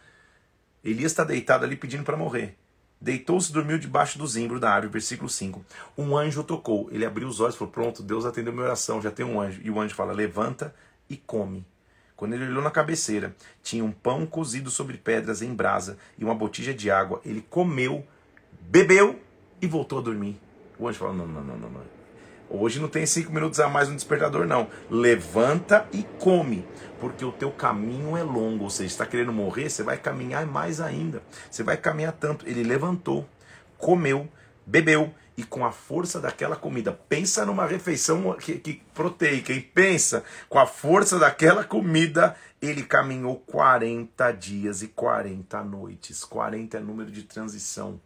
[0.84, 2.56] Elias está deitado ali pedindo para morrer.
[3.02, 5.64] Deitou-se e dormiu debaixo do zimbro da árvore, versículo 5.
[5.98, 6.88] Um anjo tocou.
[6.92, 9.60] Ele abriu os olhos e falou: Pronto, Deus atendeu minha oração, já tem um anjo.
[9.64, 10.74] E o anjo fala: Levanta
[11.10, 11.66] e come.
[12.16, 16.34] Quando ele olhou na cabeceira, tinha um pão cozido sobre pedras em brasa e uma
[16.34, 17.22] botija de água.
[17.26, 18.06] Ele comeu,
[18.62, 19.20] bebeu
[19.62, 20.40] e voltou a dormir.
[20.80, 21.96] O anjo falou: não, não, não, não, não.
[22.50, 24.70] Hoje não tem cinco minutos a mais no despertador, não.
[24.90, 26.66] Levanta e come,
[27.00, 28.66] porque o teu caminho é longo.
[28.66, 31.24] Ou seja, está querendo morrer, você vai caminhar mais ainda.
[31.50, 32.48] Você vai caminhar tanto.
[32.48, 33.28] Ele levantou,
[33.78, 34.30] comeu,
[34.66, 40.24] bebeu e com a força daquela comida, pensa numa refeição que, que, proteica e pensa
[40.48, 46.24] com a força daquela comida, ele caminhou 40 dias e 40 noites.
[46.24, 48.00] 40 é número de transição.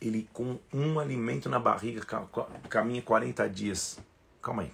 [0.00, 2.02] Ele com um alimento na barriga
[2.70, 3.98] caminha 40 dias.
[4.40, 4.72] Calma aí.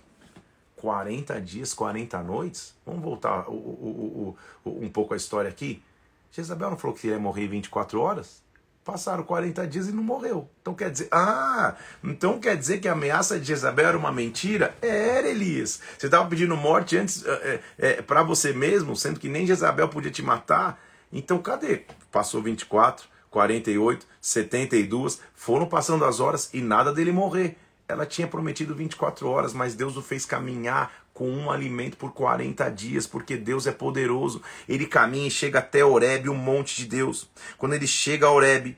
[0.76, 2.76] 40 dias, 40 noites?
[2.84, 5.82] Vamos voltar o, o, o, um pouco a história aqui.
[6.30, 8.43] Jezabel não falou que ia morrer em 24 horas?
[8.84, 10.46] Passaram 40 dias e não morreu.
[10.60, 14.74] Então quer dizer, ah, então quer dizer que a ameaça de Jezabel era uma mentira?
[14.82, 15.80] Era, Elias.
[15.98, 20.10] Você estava pedindo morte antes é, é, para você mesmo, sendo que nem Jezabel podia
[20.10, 20.78] te matar.
[21.10, 21.86] Então cadê?
[22.12, 27.56] Passou 24, 48, 72, foram passando as horas e nada dele morrer.
[27.88, 32.68] Ela tinha prometido 24 horas, mas Deus o fez caminhar com um alimento por 40
[32.70, 34.42] dias, porque Deus é poderoso.
[34.68, 37.30] Ele caminha e chega até Oreb, o monte de Deus.
[37.56, 38.76] Quando ele chega a Oreb,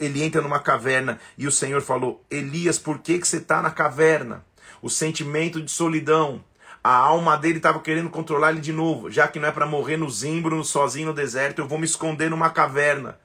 [0.00, 3.72] ele entra numa caverna e o Senhor falou: Elias, por que, que você está na
[3.72, 4.46] caverna?
[4.80, 6.42] O sentimento de solidão.
[6.82, 9.10] A alma dele estava querendo controlar ele de novo.
[9.10, 12.30] Já que não é para morrer no zimbro, sozinho no deserto, eu vou me esconder
[12.30, 13.18] numa caverna.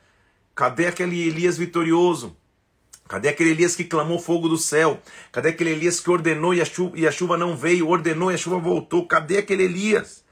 [0.56, 2.36] Cadê aquele Elias vitorioso?
[3.12, 5.02] Cadê aquele Elias que clamou fogo do céu?
[5.34, 7.90] Cadê aquele Elias que ordenou e a, chuva, e a chuva não veio?
[7.90, 9.06] Ordenou e a chuva voltou.
[9.06, 10.24] Cadê aquele Elias?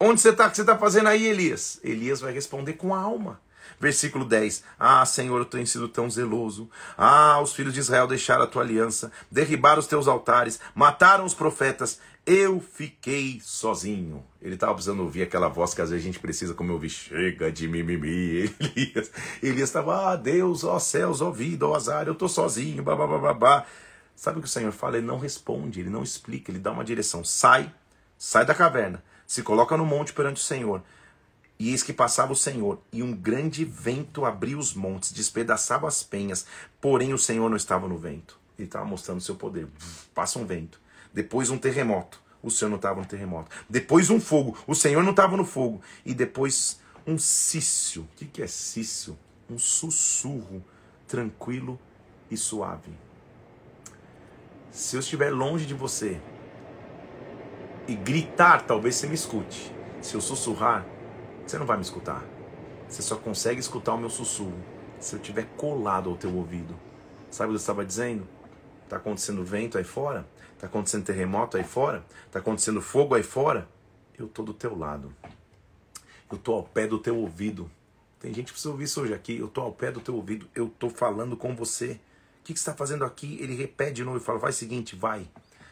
[0.00, 0.46] Onde você está?
[0.46, 1.78] O que você está fazendo aí, Elias?
[1.84, 3.38] Elias vai responder com a alma.
[3.78, 4.64] Versículo 10.
[4.78, 6.70] Ah, Senhor, eu tenho sido tão zeloso.
[6.96, 11.34] Ah, os filhos de Israel deixaram a tua aliança, derribaram os teus altares, mataram os
[11.34, 12.00] profetas.
[12.32, 14.24] Eu fiquei sozinho.
[14.40, 16.88] Ele estava precisando ouvir aquela voz que às vezes a gente precisa, como eu ouvi,
[16.88, 18.54] chega de mimimi.
[19.42, 23.66] Elias, estava, ah, Deus, ó céus, ó vida, ó azar, eu estou sozinho, babá.
[24.14, 24.98] Sabe o que o Senhor fala?
[24.98, 27.24] Ele não responde, ele não explica, ele dá uma direção.
[27.24, 27.74] Sai,
[28.16, 30.84] sai da caverna, se coloca no monte perante o Senhor.
[31.58, 36.04] E eis que passava o Senhor, e um grande vento abriu os montes, despedaçava as
[36.04, 36.46] penhas,
[36.80, 38.38] porém o Senhor não estava no vento.
[38.56, 39.66] Ele estava mostrando o seu poder.
[40.14, 40.78] Passa um vento
[41.12, 43.50] depois um terremoto, o Senhor não estava no terremoto.
[43.68, 45.80] Depois um fogo, o Senhor não estava no fogo.
[46.04, 48.02] E depois um cício.
[48.02, 49.18] O que, que é cício?
[49.48, 50.64] Um sussurro
[51.06, 51.78] tranquilo
[52.30, 52.92] e suave.
[54.70, 56.20] Se eu estiver longe de você
[57.88, 59.74] e gritar, talvez você me escute.
[60.00, 60.86] Se eu sussurrar,
[61.44, 62.24] você não vai me escutar.
[62.88, 64.54] Você só consegue escutar o meu sussurro
[65.00, 66.76] se eu tiver colado ao teu ouvido.
[67.30, 68.26] Sabe o que eu estava dizendo?
[68.84, 70.26] Está acontecendo vento aí fora?
[70.60, 72.04] Está acontecendo terremoto aí fora?
[72.26, 73.66] Está acontecendo fogo aí fora?
[74.18, 75.10] Eu estou do teu lado.
[76.30, 77.70] Eu estou ao pé do teu ouvido.
[78.18, 79.38] Tem gente que precisa ouvir isso hoje aqui.
[79.38, 80.46] Eu estou ao pé do teu ouvido.
[80.54, 81.92] Eu estou falando com você.
[82.40, 83.38] O que, você está fazendo aqui?
[83.40, 85.26] Ele repete de novo e fala: vai seguinte, vai.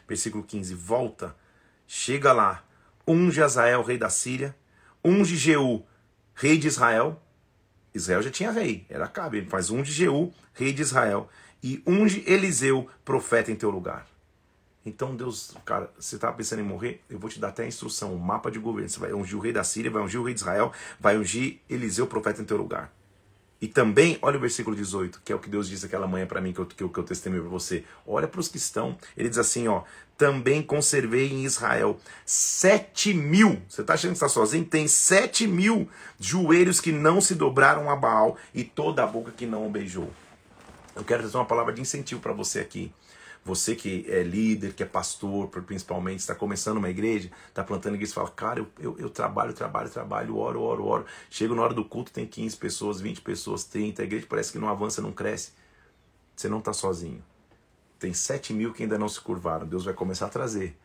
[0.08, 1.36] Versículo 15: volta,
[1.86, 2.64] chega lá,
[3.06, 4.56] unge Azael, rei da Síria,
[5.04, 5.84] unge Jeú,
[6.34, 7.22] rei de Israel.
[7.92, 9.36] Israel já tinha rei, era Acabe.
[9.36, 11.28] Ele faz unge Jeú, rei de Israel,
[11.62, 14.06] e unge Eliseu, profeta em teu lugar.
[14.88, 17.02] Então Deus, cara, você estava pensando em morrer?
[17.10, 18.88] Eu vou te dar até a instrução, um mapa de governo.
[18.88, 21.58] Você vai ungir o rei da Síria, vai ungir o rei de Israel, vai ungir
[21.68, 22.90] Eliseu, profeta em teu lugar.
[23.60, 26.40] E também, olha o versículo 18, que é o que Deus disse aquela manhã para
[26.40, 27.84] mim, que eu, que eu, que eu testemunho para você.
[28.06, 28.96] Olha para os que estão.
[29.16, 29.82] Ele diz assim: ó,
[30.16, 33.60] também conservei em Israel sete mil.
[33.68, 34.64] Você está achando que está sozinho?
[34.64, 39.44] Tem sete mil joelhos que não se dobraram a Baal e toda a boca que
[39.44, 40.10] não o beijou.
[40.96, 42.92] Eu quero trazer uma palavra de incentivo para você aqui.
[43.44, 48.12] Você que é líder, que é pastor, principalmente, está começando uma igreja, está plantando igreja
[48.12, 51.06] fala, cara, eu, eu, eu, trabalho, trabalho, trabalho, oro, oro, oro.
[51.30, 54.02] Chego na hora do culto, tem 15 pessoas, 20 pessoas, 30.
[54.02, 55.52] A igreja parece que não avança, não cresce.
[56.36, 57.24] Você não está sozinho.
[57.98, 59.66] Tem 7 mil que ainda não se curvaram.
[59.66, 60.76] Deus vai começar a trazer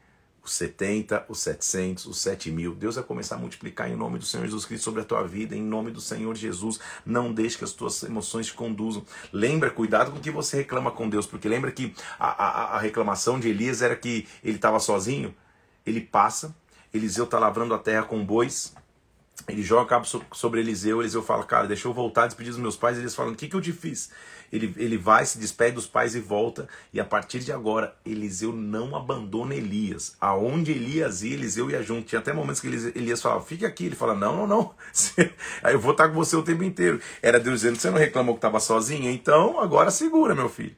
[0.43, 2.75] os 70, os 700, os 7 mil.
[2.75, 5.55] Deus vai começar a multiplicar em nome do Senhor Jesus Cristo sobre a tua vida,
[5.55, 6.79] em nome do Senhor Jesus.
[7.05, 9.05] Não deixe que as tuas emoções te conduzam.
[9.31, 12.79] Lembra, cuidado com o que você reclama com Deus, porque lembra que a, a, a
[12.79, 15.33] reclamação de Elias era que ele estava sozinho.
[15.85, 16.53] Ele passa,
[16.93, 18.73] Eliseu está lavrando a terra com bois,
[19.47, 22.97] ele joga cabo sobre Eliseu, Eliseu fala, cara, deixa eu voltar, despedir dos meus pais,
[22.97, 24.09] eles falam, o que, que eu te fiz?
[24.53, 28.53] Ele, ele vai, se despede dos pais e volta, e a partir de agora, Eliseu
[28.53, 30.15] não abandona Elias.
[30.21, 32.03] Aonde Elias ia, Eliseu ia junto.
[32.05, 34.75] Tinha até momentos que Elias falava, fique aqui, ele fala, não, não, não,
[35.63, 37.01] aí eu vou estar com você o tempo inteiro.
[37.19, 39.09] Era Deus dizendo, você não reclamou que estava sozinho?
[39.09, 40.75] Então, agora segura, meu filho.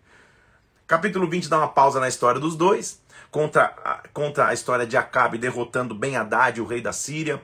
[0.88, 3.76] Capítulo 20 dá uma pausa na história dos dois, contra,
[4.14, 7.42] contra a história de Acabe derrotando Ben Haddad, o rei da Síria,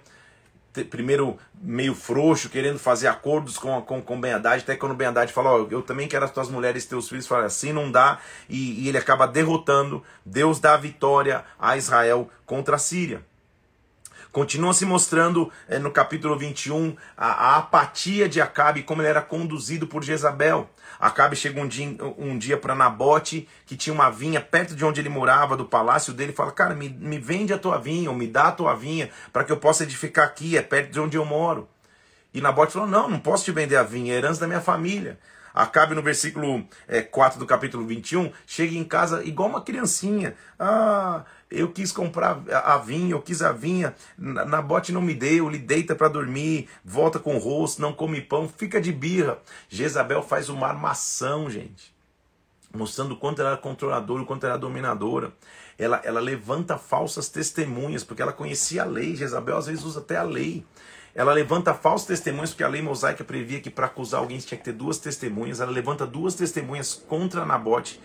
[0.90, 5.32] primeiro meio frouxo, querendo fazer acordos com, com, com Ben Haddad, até quando Ben Haddad
[5.32, 8.84] fala, eu também quero as tuas mulheres e teus filhos, fala assim não dá, e,
[8.84, 13.22] e ele acaba derrotando, Deus dá a vitória a Israel contra a Síria.
[14.32, 19.22] Continua se mostrando é, no capítulo 21 a, a apatia de Acabe, como ele era
[19.22, 20.70] conduzido por Jezabel.
[21.02, 25.02] Acabe chega um dia, um dia para Nabote, que tinha uma vinha perto de onde
[25.02, 28.16] ele morava, do palácio dele, e fala: Cara, me, me vende a tua vinha, ou
[28.16, 31.18] me dá a tua vinha, para que eu possa edificar aqui, é perto de onde
[31.18, 31.68] eu moro.
[32.32, 35.18] E Nabote falou: Não, não posso te vender a vinha, é herança da minha família.
[35.54, 40.36] Acabe no versículo é, 4 do capítulo 21, chega em casa igual uma criancinha.
[40.60, 45.50] Ah, eu quis comprar a vinha, eu quis a vinha, na bote não me deu,
[45.50, 49.38] ele deita para dormir, volta com o rosto, não come pão, fica de birra.
[49.68, 51.94] Jezabel faz uma armação, gente,
[52.74, 55.34] mostrando o quanto ela era controladora, o quanto ela era dominadora.
[55.78, 59.16] Ela, ela levanta falsas testemunhas, porque ela conhecia a lei.
[59.16, 60.64] Jezabel às vezes usa até a lei.
[61.14, 64.64] Ela levanta falsos testemunhas, porque a lei mosaica previa que para acusar alguém tinha que
[64.64, 65.60] ter duas testemunhas.
[65.60, 68.00] Ela levanta duas testemunhas contra Nabote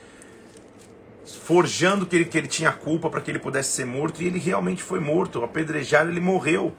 [1.27, 4.39] forjando que ele, que ele tinha culpa para que ele pudesse ser morto, e ele
[4.39, 6.75] realmente foi morto, apedrejado, ele morreu.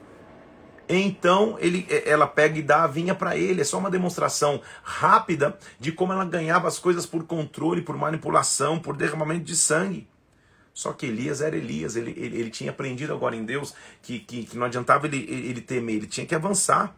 [0.88, 3.60] Então ele, ela pega e dá a vinha para ele.
[3.60, 8.78] É só uma demonstração rápida de como ela ganhava as coisas por controle, por manipulação,
[8.78, 10.08] por derramamento de sangue.
[10.72, 14.44] Só que Elias era Elias, ele, ele, ele tinha aprendido agora em Deus que, que,
[14.44, 16.96] que não adiantava ele, ele temer, ele tinha que avançar.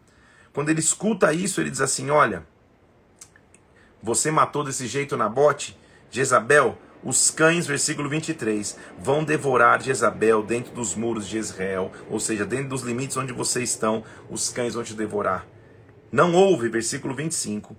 [0.53, 2.45] Quando ele escuta isso, ele diz assim: Olha,
[4.01, 5.75] você matou desse jeito Nabote,
[6.11, 12.45] Jezabel, os cães, versículo 23, vão devorar Jezabel dentro dos muros de Israel, ou seja,
[12.45, 15.47] dentro dos limites onde vocês estão, os cães vão te devorar.
[16.11, 17.75] Não houve, versículo 25,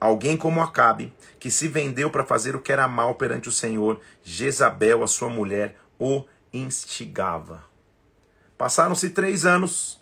[0.00, 4.00] alguém como Acabe, que se vendeu para fazer o que era mal perante o Senhor,
[4.22, 7.64] Jezabel, a sua mulher, o instigava.
[8.56, 10.00] Passaram-se três anos,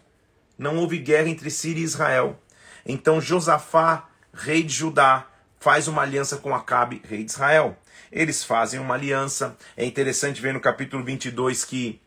[0.59, 2.39] não houve guerra entre Síria e Israel.
[2.85, 5.27] Então Josafá, rei de Judá,
[5.59, 7.77] faz uma aliança com Acabe, rei de Israel.
[8.17, 9.55] Eles fazem uma aliança.
[9.77, 12.01] É interessante ver no capítulo 22 que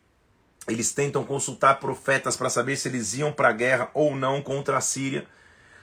[0.66, 4.76] eles tentam consultar profetas para saber se eles iam para a guerra ou não contra
[4.76, 5.24] a Síria.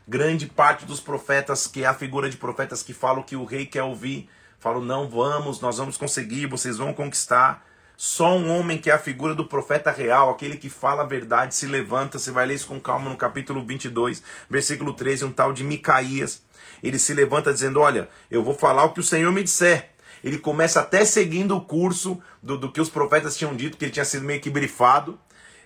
[0.05, 3.65] Grande parte dos profetas, que é a figura de profetas que falam que o rei
[3.65, 7.65] quer ouvir, falam: não, vamos, nós vamos conseguir, vocês vão conquistar.
[7.95, 11.55] Só um homem que é a figura do profeta real, aquele que fala a verdade,
[11.55, 12.19] se levanta.
[12.19, 16.43] Você vai ler isso com calma no capítulo 22, versículo 13, um tal de Micaías.
[16.83, 19.95] Ele se levanta dizendo: Olha, eu vou falar o que o Senhor me disser.
[20.23, 23.91] Ele começa até seguindo o curso do, do que os profetas tinham dito, que ele
[23.91, 25.19] tinha sido meio que brifado.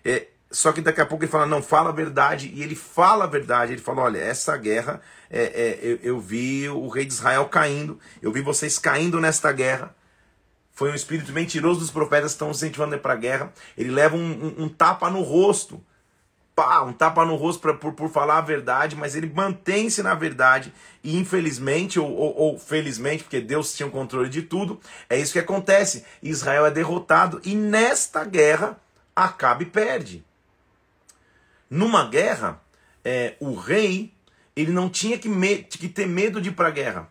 [0.04, 2.52] É, só que daqui a pouco ele fala, não, fala a verdade.
[2.54, 3.72] E ele fala a verdade.
[3.72, 7.98] Ele fala, olha, essa guerra, é, é, eu, eu, vi o rei de Israel caindo.
[8.22, 9.96] Eu vi vocês caindo nesta guerra.
[10.74, 13.54] Foi um espírito mentiroso dos profetas que estão incentivando para a guerra.
[13.78, 14.20] Ele leva um,
[14.58, 15.82] um, um, tapa no rosto.
[16.62, 20.14] Pá, um tapa no rosto pra, por, por falar a verdade, mas ele mantém-se na
[20.14, 20.72] verdade.
[21.04, 25.34] E infelizmente, ou, ou, ou felizmente, porque Deus tinha o controle de tudo, é isso
[25.34, 26.06] que acontece.
[26.22, 27.42] Israel é derrotado.
[27.44, 28.80] E nesta guerra,
[29.16, 30.24] Acabe perde.
[31.70, 32.62] Numa guerra,
[33.04, 34.14] é, o rei
[34.56, 35.30] ele não tinha que,
[35.64, 37.10] que ter medo de ir para a guerra.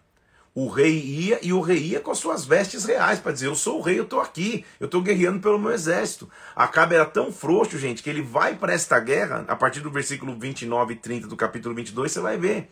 [0.54, 3.54] O rei ia e o rei ia com as suas vestes reais para dizer: Eu
[3.54, 6.28] sou o rei, eu estou aqui, eu estou guerreando pelo meu exército.
[6.56, 10.36] Acabe era tão frouxo, gente, que ele vai para esta guerra, a partir do versículo
[10.38, 12.68] 29 e 30 do capítulo 22, você vai ver.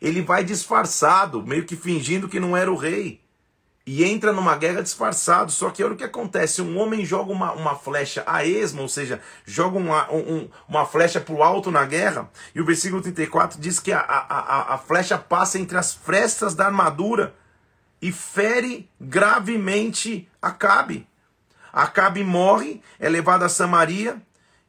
[0.00, 3.20] Ele vai disfarçado, meio que fingindo que não era o rei
[3.90, 5.50] e entra numa guerra disfarçado.
[5.50, 8.88] Só que olha o que acontece: um homem joga uma, uma flecha a esmo, ou
[8.88, 13.58] seja, joga uma, um, uma flecha para o alto na guerra, e o versículo 34
[13.58, 17.34] diz que a, a, a, a flecha passa entre as frestas da armadura
[18.00, 21.08] e fere gravemente Acabe.
[21.72, 24.20] Acabe morre, é levado a Samaria.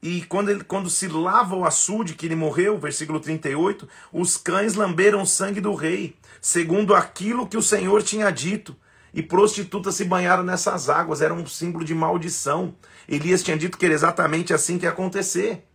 [0.02, 4.76] E quando, ele, quando se lava o açude, que ele morreu, versículo 38, os cães
[4.76, 8.74] lamberam o sangue do rei, segundo aquilo que o Senhor tinha dito
[9.14, 12.76] e prostitutas se banharam nessas águas, era um símbolo de maldição.
[13.08, 15.66] Elias tinha dito que era exatamente assim que ia acontecer.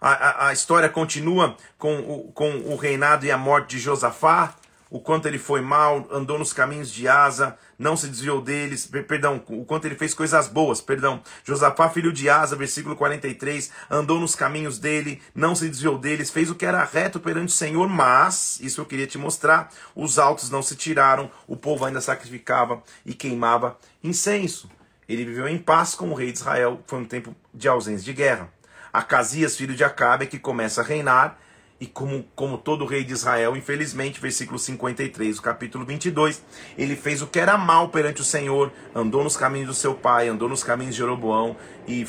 [0.00, 4.54] A, a, a história continua com o, com o reinado e a morte de Josafá,
[4.88, 9.42] o quanto ele foi mal, andou nos caminhos de Asa, não se desviou deles, perdão,
[9.48, 11.20] o quanto ele fez coisas boas, perdão.
[11.44, 16.50] Josafá, filho de Asa, versículo 43, andou nos caminhos dele, não se desviou deles, fez
[16.50, 20.50] o que era reto perante o Senhor, mas, isso eu queria te mostrar, os altos
[20.50, 24.70] não se tiraram, o povo ainda sacrificava e queimava incenso.
[25.08, 28.12] Ele viveu em paz com o rei de Israel, foi um tempo de ausência de
[28.12, 28.52] guerra.
[28.92, 31.38] Acasias, filho de Acabe, que começa a reinar,
[31.78, 36.42] e como, como todo rei de Israel, infelizmente, versículo 53, o capítulo 22,
[36.78, 40.28] ele fez o que era mal perante o Senhor, andou nos caminhos do seu pai,
[40.28, 41.54] andou nos caminhos de Jeroboão,
[41.86, 42.06] e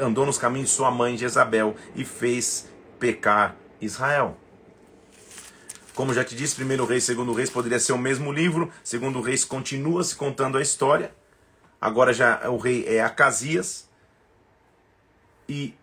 [0.00, 4.36] andou nos caminhos de sua mãe Jezabel, e fez pecar Israel.
[5.94, 9.46] Como já te disse, primeiro reis, segundo reis poderia ser o mesmo livro, segundo reis
[9.46, 11.10] continua se contando a história,
[11.80, 13.88] agora já o rei é Acasias,
[15.48, 15.74] e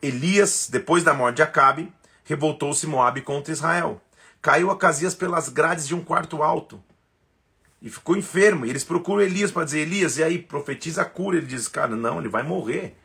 [0.00, 1.92] Elias, depois da morte de Acabe,
[2.24, 4.00] revoltou-se Moabe contra Israel.
[4.42, 6.82] Caiu Acasias pelas grades de um quarto alto
[7.84, 8.64] e ficou enfermo.
[8.64, 11.36] E eles procuram Elias para dizer: Elias, e aí, profetiza a cura.
[11.36, 12.96] Ele diz: Cara, não, ele vai morrer.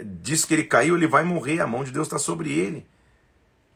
[0.00, 2.86] Diz que ele caiu, ele vai morrer, a mão de Deus está sobre ele.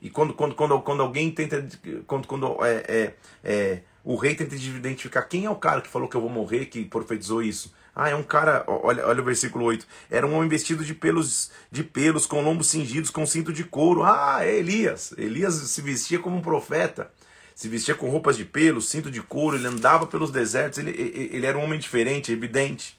[0.01, 1.67] E quando, quando, quando, quando alguém tenta.
[2.07, 6.09] Quando, quando é, é, é, o rei tenta identificar quem é o cara que falou
[6.09, 7.75] que eu vou morrer, que profetizou isso.
[7.99, 9.87] Ah, é um cara, olha, olha o versículo 8.
[10.11, 14.03] Era um homem vestido de pelos, de pelos, com lombos cingidos, com cinto de couro.
[14.05, 15.15] Ah, é Elias.
[15.17, 17.11] Elias se vestia como um profeta.
[17.55, 20.91] Se vestia com roupas de pelo, cinto de couro, ele andava pelos desertos, ele,
[21.33, 22.96] ele era um homem diferente, evidente.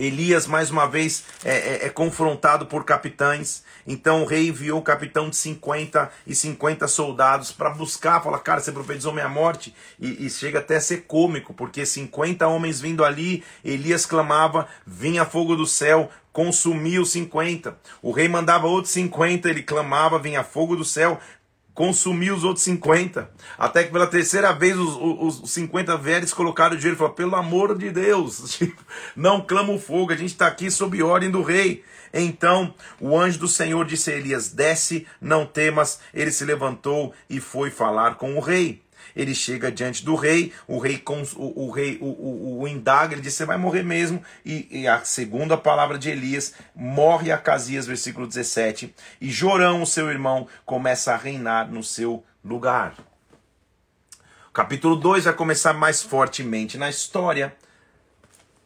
[0.00, 3.62] Elias, mais uma vez, é, é, é, confrontado por capitães.
[3.86, 8.60] Então o rei enviou o capitão de 50 e 50 soldados para buscar, fala, cara,
[8.60, 9.74] você profetizou minha morte.
[9.98, 15.26] E, e, chega até a ser cômico, porque 50 homens vindo ali, Elias clamava, vinha
[15.26, 17.76] fogo do céu, consumia os 50.
[18.00, 21.20] O rei mandava outros 50, ele clamava, vinha fogo do céu,
[21.80, 23.30] consumiu os outros 50.
[23.56, 27.16] Até que pela terceira vez os, os, os 50 velhos colocaram o dinheiro e falaram:
[27.16, 28.84] pelo amor de Deus, tipo,
[29.16, 31.82] não clama o fogo, a gente está aqui sob ordem do rei.
[32.12, 36.00] Então o anjo do Senhor disse a Elias: desce, não temas.
[36.12, 38.82] Ele se levantou e foi falar com o rei
[39.14, 41.02] ele chega diante do rei, o rei,
[41.36, 44.22] o, o rei o, o, o, indaga, ele diz: Você vai morrer mesmo.
[44.44, 48.94] E, e a segunda palavra de Elias morre Acasias, versículo 17.
[49.20, 52.94] E Jorão, seu irmão, começa a reinar no seu lugar.
[54.48, 57.54] O capítulo 2 vai começar mais fortemente na história.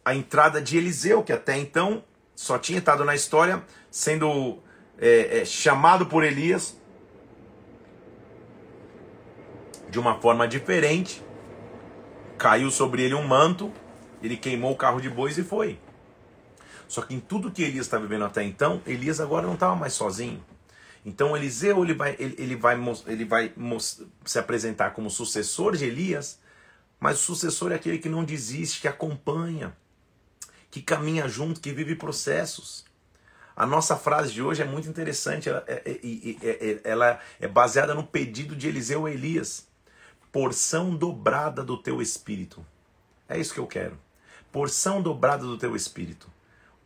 [0.04, 2.02] A entrada de Eliseu, que até então
[2.34, 4.58] só tinha estado na história, sendo
[4.98, 6.76] é, é, chamado por Elias
[9.94, 11.22] de uma forma diferente.
[12.36, 13.72] Caiu sobre ele um manto,
[14.20, 15.78] ele queimou o carro de bois e foi.
[16.88, 19.92] Só que em tudo que Elias está vivendo até então, Elias agora não estava mais
[19.92, 20.44] sozinho.
[21.06, 22.76] Então Eliseu ele vai, ele, ele vai,
[23.06, 23.54] ele vai
[24.24, 26.40] se apresentar como sucessor de Elias,
[26.98, 29.76] mas o sucessor é aquele que não desiste, que acompanha,
[30.72, 32.84] que caminha junto, que vive processos.
[33.54, 36.00] A nossa frase de hoje é muito interessante, ela é, é,
[36.42, 39.72] é, é ela é baseada no pedido de Eliseu a Elias.
[40.34, 42.66] Porção dobrada do teu espírito.
[43.28, 43.96] É isso que eu quero.
[44.50, 46.28] Porção dobrada do teu espírito.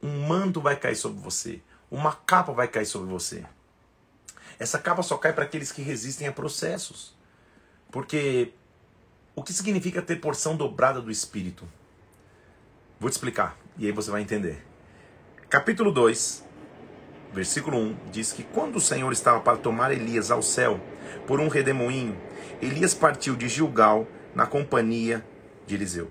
[0.03, 1.63] Um manto vai cair sobre você.
[1.91, 3.47] Uma capa vai cair sobre você.
[4.59, 7.17] Essa capa só cai para aqueles que resistem a processos.
[7.91, 8.53] Porque
[9.35, 11.67] o que significa ter porção dobrada do espírito?
[13.01, 14.63] Vou te explicar e aí você vai entender.
[15.49, 16.45] Capítulo 2,
[17.33, 20.79] versículo 1 diz que quando o Senhor estava para tomar Elias ao céu
[21.27, 22.17] por um redemoinho,
[22.61, 25.25] Elias partiu de Gilgal na companhia
[25.67, 26.11] de Eliseu.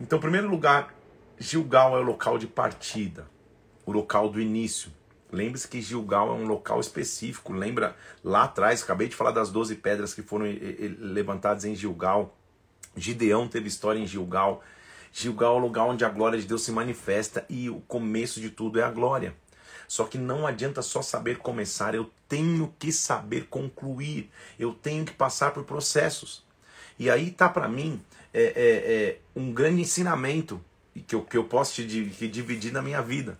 [0.00, 0.94] Então, em primeiro lugar,
[1.38, 3.26] Gilgal é o local de partida,
[3.86, 4.90] o local do início.
[5.32, 7.52] Lembre-se que Gilgal é um local específico.
[7.52, 10.46] Lembra lá atrás, acabei de falar das 12 pedras que foram
[10.98, 12.36] levantadas em Gilgal.
[12.96, 14.62] Gideão teve história em Gilgal.
[15.12, 18.50] Gilgal é o lugar onde a glória de Deus se manifesta e o começo de
[18.50, 19.34] tudo é a glória.
[19.90, 25.12] Só que não adianta só saber começar, eu tenho que saber concluir, eu tenho que
[25.12, 26.44] passar por processos.
[26.96, 28.00] E aí tá para mim
[28.32, 30.60] é, é, é, um grande ensinamento
[31.08, 33.36] que eu, que eu posso te dividir na minha vida.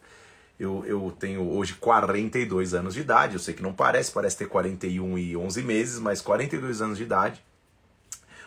[0.58, 4.48] Eu, eu tenho hoje 42 anos de idade, eu sei que não parece, parece ter
[4.48, 7.40] 41 e 11 meses, mas 42 anos de idade.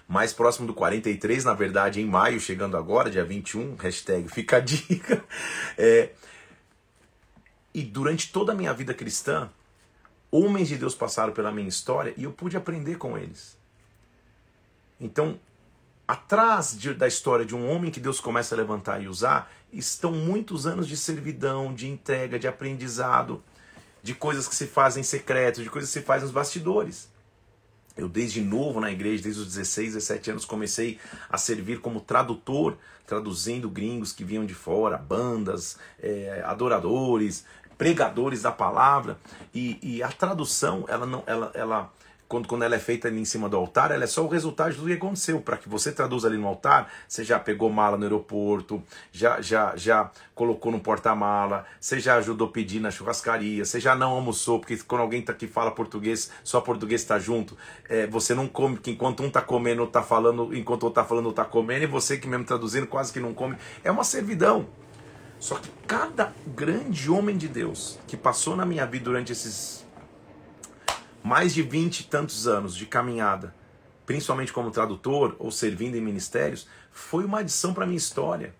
[0.10, 4.60] Mais próximo do 43, na verdade, em maio, chegando agora, dia 21, hashtag fica a
[4.60, 5.24] dica.
[5.78, 6.10] É,
[7.74, 9.50] e durante toda a minha vida cristã,
[10.32, 13.58] homens de Deus passaram pela minha história e eu pude aprender com eles.
[15.00, 15.40] Então,
[16.08, 20.12] atrás de, da história de um homem que Deus começa a levantar e usar, estão
[20.12, 23.44] muitos anos de servidão, de entrega, de aprendizado,
[24.02, 27.12] de coisas que se fazem em secreto, de coisas que se fazem nos bastidores.
[27.96, 31.00] Eu, desde novo na igreja, desde os 16, 17 anos, comecei
[31.30, 37.46] a servir como tradutor, traduzindo gringos que vinham de fora, bandas, é, adoradores,
[37.78, 39.18] pregadores da palavra.
[39.54, 41.92] E, e, a tradução, ela não, ela, ela
[42.34, 44.76] quando, quando ela é feita ali em cima do altar, ela é só o resultado
[44.76, 45.40] do que aconteceu.
[45.40, 49.76] Para que você traduza ali no altar, você já pegou mala no aeroporto, já, já,
[49.76, 54.60] já colocou no porta-mala, você já ajudou a pedir na churrascaria, você já não almoçou,
[54.60, 57.56] porque quando alguém tá aqui fala português, só português está junto,
[57.88, 61.30] é, você não come, porque enquanto um está comendo, está falando, enquanto outro está falando,
[61.30, 63.56] está comendo, e você que mesmo traduzindo quase que não come.
[63.84, 64.68] É uma servidão.
[65.44, 69.86] Só que cada grande homem de Deus que passou na minha vida durante esses
[71.22, 73.54] mais de vinte e tantos anos de caminhada,
[74.06, 78.56] principalmente como tradutor ou servindo em ministérios, foi uma adição para minha história.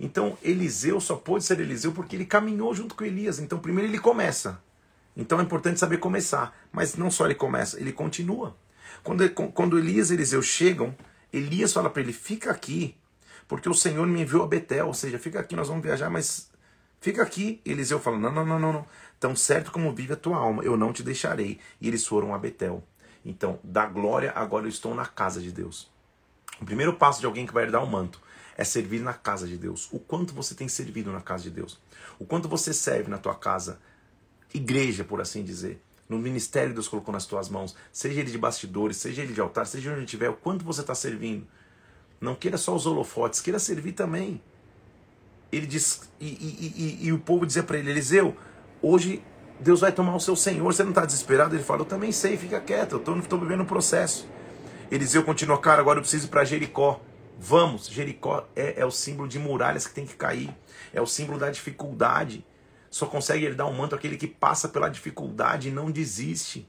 [0.00, 3.38] Então, Eliseu só pôde ser Eliseu porque ele caminhou junto com Elias.
[3.38, 4.58] Então, primeiro ele começa.
[5.14, 6.56] Então é importante saber começar.
[6.72, 8.56] Mas não só ele começa, ele continua.
[9.02, 10.96] Quando, quando Elias e Eliseu chegam,
[11.30, 12.96] Elias fala para ele: fica aqui,
[13.52, 14.86] porque o Senhor me enviou a Betel.
[14.86, 16.50] Ou seja, fica aqui, nós vamos viajar, mas
[17.02, 17.60] fica aqui.
[17.66, 18.86] Eliseu fala: não, não, não, não, não.
[19.20, 21.60] Tão certo como vive a tua alma, eu não te deixarei.
[21.78, 22.82] E eles foram a Betel.
[23.22, 25.92] Então, da glória, agora eu estou na casa de Deus.
[26.62, 28.22] O primeiro passo de alguém que vai herdar o manto
[28.56, 29.86] é servir na casa de Deus.
[29.92, 31.78] O quanto você tem servido na casa de Deus.
[32.18, 33.78] O quanto você serve na tua casa,
[34.54, 35.78] igreja, por assim dizer.
[36.08, 39.66] No ministério Deus colocou nas tuas mãos, seja ele de bastidores, seja ele de altar,
[39.66, 41.46] seja onde estiver, o quanto você está servindo.
[42.22, 44.40] Não queira só os holofotes, queira servir também.
[45.50, 48.34] Ele diz, e, e, e, e o povo dizia para ele, Eliseu,
[48.82, 49.22] Hoje
[49.60, 50.64] Deus vai tomar o seu Senhor.
[50.64, 51.54] Você não está desesperado?
[51.54, 54.26] Ele fala, eu também sei, fica quieto, eu estou vivendo um processo.
[54.90, 57.00] Eliseu continua, cara, agora eu preciso ir para Jericó.
[57.38, 60.52] Vamos, Jericó é, é, o símbolo de muralhas que tem que cair.
[60.92, 62.44] É o símbolo da dificuldade.
[62.90, 66.68] Só consegue ele dar um manto aquele que passa pela dificuldade e não desiste.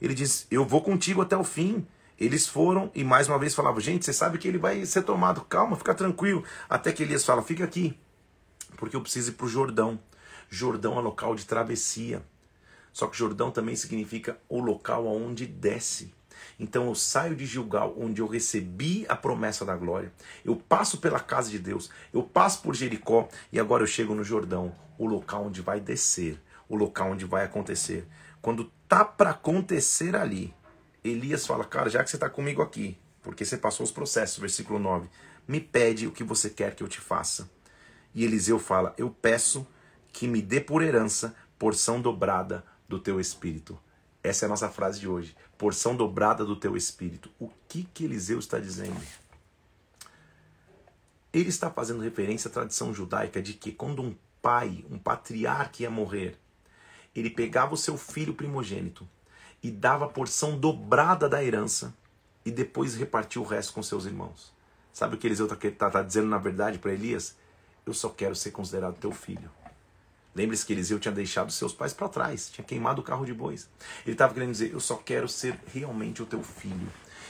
[0.00, 1.84] Ele diz, eu vou contigo até o fim.
[2.18, 5.42] Eles foram e mais uma vez falavam, gente, você sabe que ele vai ser tomado.
[5.42, 6.42] Calma, fica tranquilo.
[6.68, 7.96] Até que Elias fala, fica aqui,
[8.76, 9.98] porque eu preciso ir para o Jordão.
[10.50, 12.22] Jordão é local de travessia.
[12.92, 16.12] Só que Jordão também significa o local aonde desce.
[16.58, 20.12] Então eu saio de Gilgal, onde eu recebi a promessa da glória.
[20.44, 24.24] Eu passo pela casa de Deus, eu passo por Jericó e agora eu chego no
[24.24, 28.06] Jordão, o local onde vai descer, o local onde vai acontecer.
[28.42, 30.54] Quando tá para acontecer ali,
[31.08, 34.78] Elias fala: "Cara, já que você está comigo aqui, porque você passou os processos", versículo
[34.78, 35.08] 9.
[35.46, 37.50] Me pede o que você quer que eu te faça.
[38.14, 39.66] E Eliseu fala: "Eu peço
[40.12, 43.78] que me dê por herança porção dobrada do teu espírito.
[44.22, 45.36] Essa é a nossa frase de hoje.
[45.56, 47.30] Porção dobrada do teu espírito.
[47.38, 49.00] O que que Eliseu está dizendo?
[51.32, 55.90] Ele está fazendo referência à tradição judaica de que quando um pai, um patriarca ia
[55.90, 56.38] morrer,
[57.14, 59.08] ele pegava o seu filho primogênito
[59.62, 61.94] e dava a porção dobrada da herança
[62.44, 64.52] e depois repartia o resto com seus irmãos.
[64.92, 67.36] Sabe o que Eliseu está tá, tá dizendo na verdade para Elias?
[67.84, 69.50] Eu só quero ser considerado teu filho.
[70.34, 73.68] Lembre-se que Eliseu tinha deixado seus pais para trás, tinha queimado o carro de bois.
[74.04, 76.88] Ele estava querendo dizer: Eu só quero ser realmente o teu filho.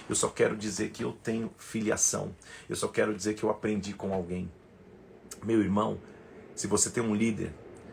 [0.09, 2.35] Eu só quero dizer que eu tenho filiação.
[2.68, 4.51] Eu só quero dizer que eu aprendi com alguém.
[5.43, 5.99] Meu irmão,
[6.55, 7.53] se você tem um líder,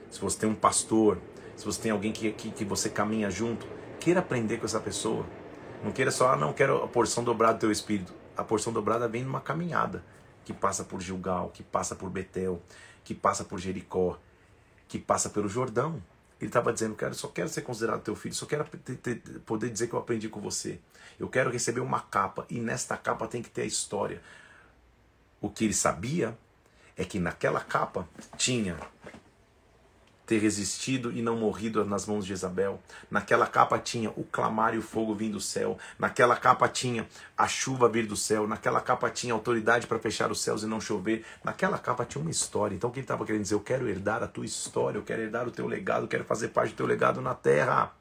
[0.09, 1.19] se você tem um pastor,
[1.55, 3.67] se você tem alguém que, que, que você caminha junto,
[3.99, 5.25] queira aprender com essa pessoa.
[5.83, 8.13] Não queira só, ah, não quero a porção dobrada do teu espírito.
[8.35, 10.03] A porção dobrada vem numa caminhada
[10.43, 12.61] que passa por Gilgal, que passa por Betel,
[13.03, 14.17] que passa por Jericó,
[14.87, 16.01] que passa pelo Jordão.
[16.39, 19.21] Ele estava dizendo, cara, eu só quero ser considerado teu filho, só quero ter, ter,
[19.45, 20.79] poder dizer que eu aprendi com você.
[21.19, 24.21] Eu quero receber uma capa e nesta capa tem que ter a história.
[25.39, 26.37] O que ele sabia
[26.97, 28.77] é que naquela capa tinha
[30.25, 32.79] ter resistido e não morrido nas mãos de Isabel.
[33.09, 35.77] Naquela capa tinha o clamar e o fogo vindo do céu.
[35.99, 37.07] Naquela capa tinha
[37.37, 38.47] a chuva vir do céu.
[38.47, 41.25] Naquela capa tinha autoridade para fechar os céus e não chover.
[41.43, 42.73] Naquela capa tinha uma história.
[42.73, 45.51] Então quem estava querendo dizer, eu quero herdar a tua história, eu quero herdar o
[45.51, 47.91] teu legado, eu quero fazer parte do teu legado na terra.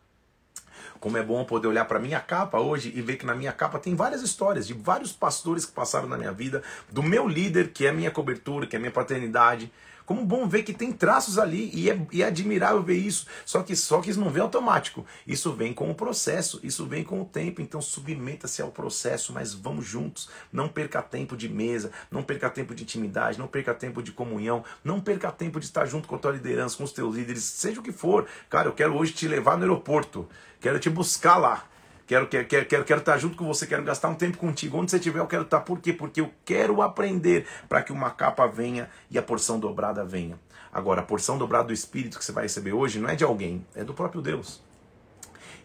[1.01, 3.79] Como é bom poder olhar para minha capa hoje e ver que na minha capa
[3.79, 7.87] tem várias histórias de vários pastores que passaram na minha vida, do meu líder, que
[7.87, 9.71] é a minha cobertura, que é a minha paternidade,
[10.07, 13.27] como bom ver que tem traços ali e é, e é admirável ver isso.
[13.45, 15.05] Só que só que isso não vem automático.
[15.27, 17.63] Isso vem com o processo, isso vem com o tempo.
[17.63, 20.29] Então submeta-se ao processo, mas vamos juntos.
[20.53, 24.65] Não perca tempo de mesa, não perca tempo de intimidade, não perca tempo de comunhão,
[24.83, 27.81] não perca tempo de estar junto com a tua liderança, com os teus líderes, seja
[27.81, 28.27] o que for.
[28.51, 30.29] Cara, eu quero hoje te levar no aeroporto,
[30.61, 31.65] quero te buscar lá.
[32.07, 34.77] Quero, quero, quero, quero, quero estar junto com você, quero gastar um tempo contigo.
[34.79, 35.61] Onde você estiver, eu quero estar.
[35.61, 35.93] Por quê?
[35.93, 40.39] Porque eu quero aprender para que uma capa venha e a porção dobrada venha.
[40.73, 43.65] Agora, a porção dobrada do Espírito que você vai receber hoje não é de alguém,
[43.75, 44.63] é do próprio Deus.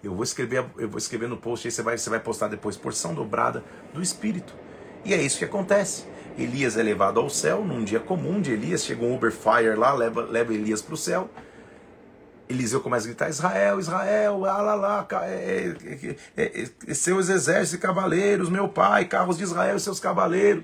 [0.01, 2.77] Eu vou escrever, eu vou escrever no post aí, você vai, você vai postar depois,
[2.77, 3.63] porção dobrada
[3.93, 4.53] do Espírito.
[5.03, 6.05] E é isso que acontece.
[6.37, 9.93] Elias é levado ao céu num dia comum de Elias, chega um Uber Fire lá,
[9.93, 11.29] leva, leva Elias para o céu.
[12.49, 18.49] Eliseu começa a gritar: Israel, Israel, lá, é, é, é, é, seus exércitos e cavaleiros,
[18.49, 20.63] meu pai, carros de Israel e seus cavaleiros.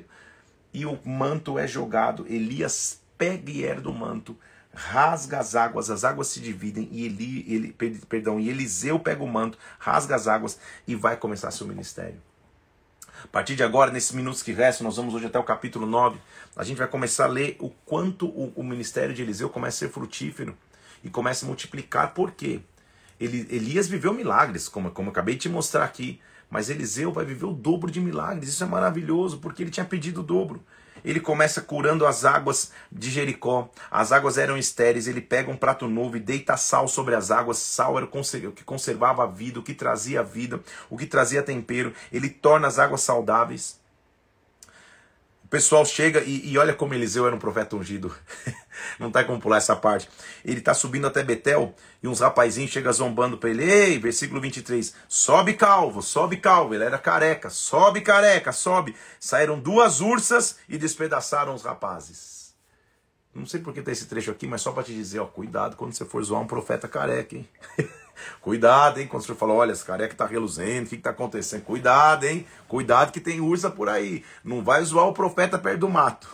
[0.73, 2.25] E o manto é jogado.
[2.27, 4.35] Elias pega e herda o manto,
[4.73, 7.75] rasga as águas, as águas se dividem, e Eli, ele,
[8.09, 12.19] perdão, e Eliseu pega o manto, rasga as águas e vai começar seu ministério.
[13.23, 16.19] A partir de agora, nesses minutos que restam, nós vamos hoje até o capítulo 9,
[16.55, 19.87] a gente vai começar a ler o quanto o, o ministério de Eliseu começa a
[19.87, 20.57] ser frutífero
[21.05, 22.13] e começa a multiplicar.
[22.13, 22.59] Por quê?
[23.19, 26.19] Ele, Elias viveu milagres, como, como eu acabei de te mostrar aqui.
[26.49, 28.49] Mas Eliseu vai viver o dobro de milagres.
[28.49, 30.63] Isso é maravilhoso, porque ele tinha pedido o dobro.
[31.03, 33.69] Ele começa curando as águas de Jericó.
[33.91, 35.07] As águas eram estéreis.
[35.07, 37.57] Ele pega um prato novo e deita sal sobre as águas.
[37.57, 41.43] Sal era o que conservava a vida, o que trazia a vida, o que trazia
[41.43, 41.93] tempero.
[42.11, 43.79] Ele torna as águas saudáveis.
[45.45, 48.11] O pessoal chega e, e olha como Eliseu era um profeta ungido.
[48.99, 50.09] Não tá como pular essa parte.
[50.43, 53.63] Ele tá subindo até Betel e uns rapazinhos chegam zombando para ele.
[53.63, 54.95] Ei, versículo 23.
[55.07, 56.73] Sobe calvo, sobe calvo.
[56.73, 57.51] Ele era careca.
[57.51, 58.95] Sobe careca, sobe.
[59.19, 62.34] Saíram duas ursas e despedaçaram os rapazes.
[63.35, 65.75] Não sei por que tem esse trecho aqui, mas só para te dizer, ó, cuidado
[65.75, 67.47] quando você for zoar um profeta careca, hein?
[68.39, 69.07] Cuidado, hein?
[69.07, 71.63] Quando você fala, olha, esse careca tá reluzendo, o que, que tá acontecendo?
[71.63, 72.47] Cuidado, hein?
[72.65, 74.23] Cuidado que tem ursa por aí.
[74.41, 76.29] Não vai zoar o profeta perto do mato.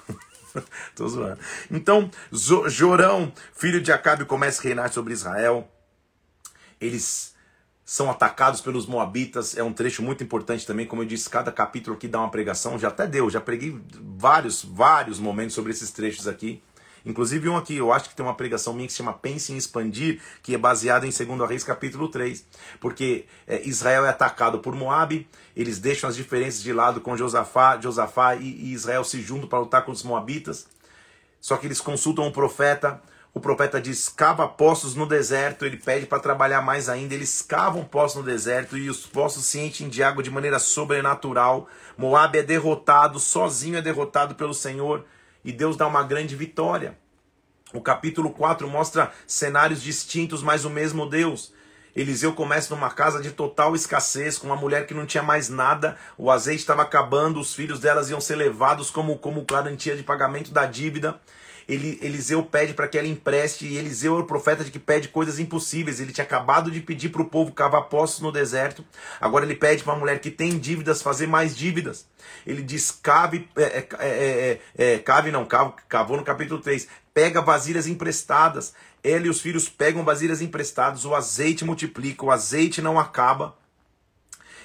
[0.96, 1.40] Tô zoando.
[1.72, 5.68] Então, Jorão, filho de Acabe, começa a reinar sobre Israel.
[6.80, 7.34] Eles
[7.84, 9.58] são atacados pelos moabitas.
[9.58, 12.78] É um trecho muito importante também, como eu disse, cada capítulo aqui dá uma pregação.
[12.78, 13.82] Já até deu, já preguei
[14.18, 16.62] vários, vários momentos sobre esses trechos aqui.
[17.06, 19.58] Inclusive um aqui, eu acho que tem uma pregação minha que se chama Pense em
[19.58, 22.46] Expandir, que é baseada em 2 Reis capítulo 3.
[22.80, 27.80] Porque é, Israel é atacado por Moab, eles deixam as diferenças de lado com Josafá,
[27.80, 30.68] Josafá e, e Israel se juntam para lutar contra os Moabitas.
[31.40, 33.02] Só que eles consultam o profeta,
[33.34, 35.66] o profeta diz: cava poços no deserto.
[35.66, 37.14] Ele pede para trabalhar mais ainda.
[37.14, 41.68] Eles cavam poços no deserto e os poços se enchem de água de maneira sobrenatural.
[41.98, 45.06] Moab é derrotado, sozinho é derrotado pelo Senhor
[45.44, 46.98] e Deus dá uma grande vitória.
[47.74, 51.54] O capítulo 4 mostra cenários distintos, mas o mesmo Deus.
[51.96, 55.98] Eliseu começa numa casa de total escassez, com uma mulher que não tinha mais nada,
[56.18, 60.52] o azeite estava acabando, os filhos delas iam ser levados como, como garantia de pagamento
[60.52, 61.20] da dívida.
[61.72, 65.08] Ele, Eliseu pede para que ela empreste, e Eliseu é o profeta de que pede
[65.08, 66.02] coisas impossíveis.
[66.02, 68.84] Ele tinha acabado de pedir para o povo cavar poços no deserto,
[69.22, 72.06] agora ele pede para uma mulher que tem dívidas fazer mais dívidas.
[72.46, 77.42] Ele diz: cave, é, é, é, é, cave não, cavo, cavou no capítulo 3, pega
[77.42, 78.74] vasilhas emprestadas.
[79.02, 83.56] Ele e os filhos pegam vasilhas emprestadas, o azeite multiplica, o azeite não acaba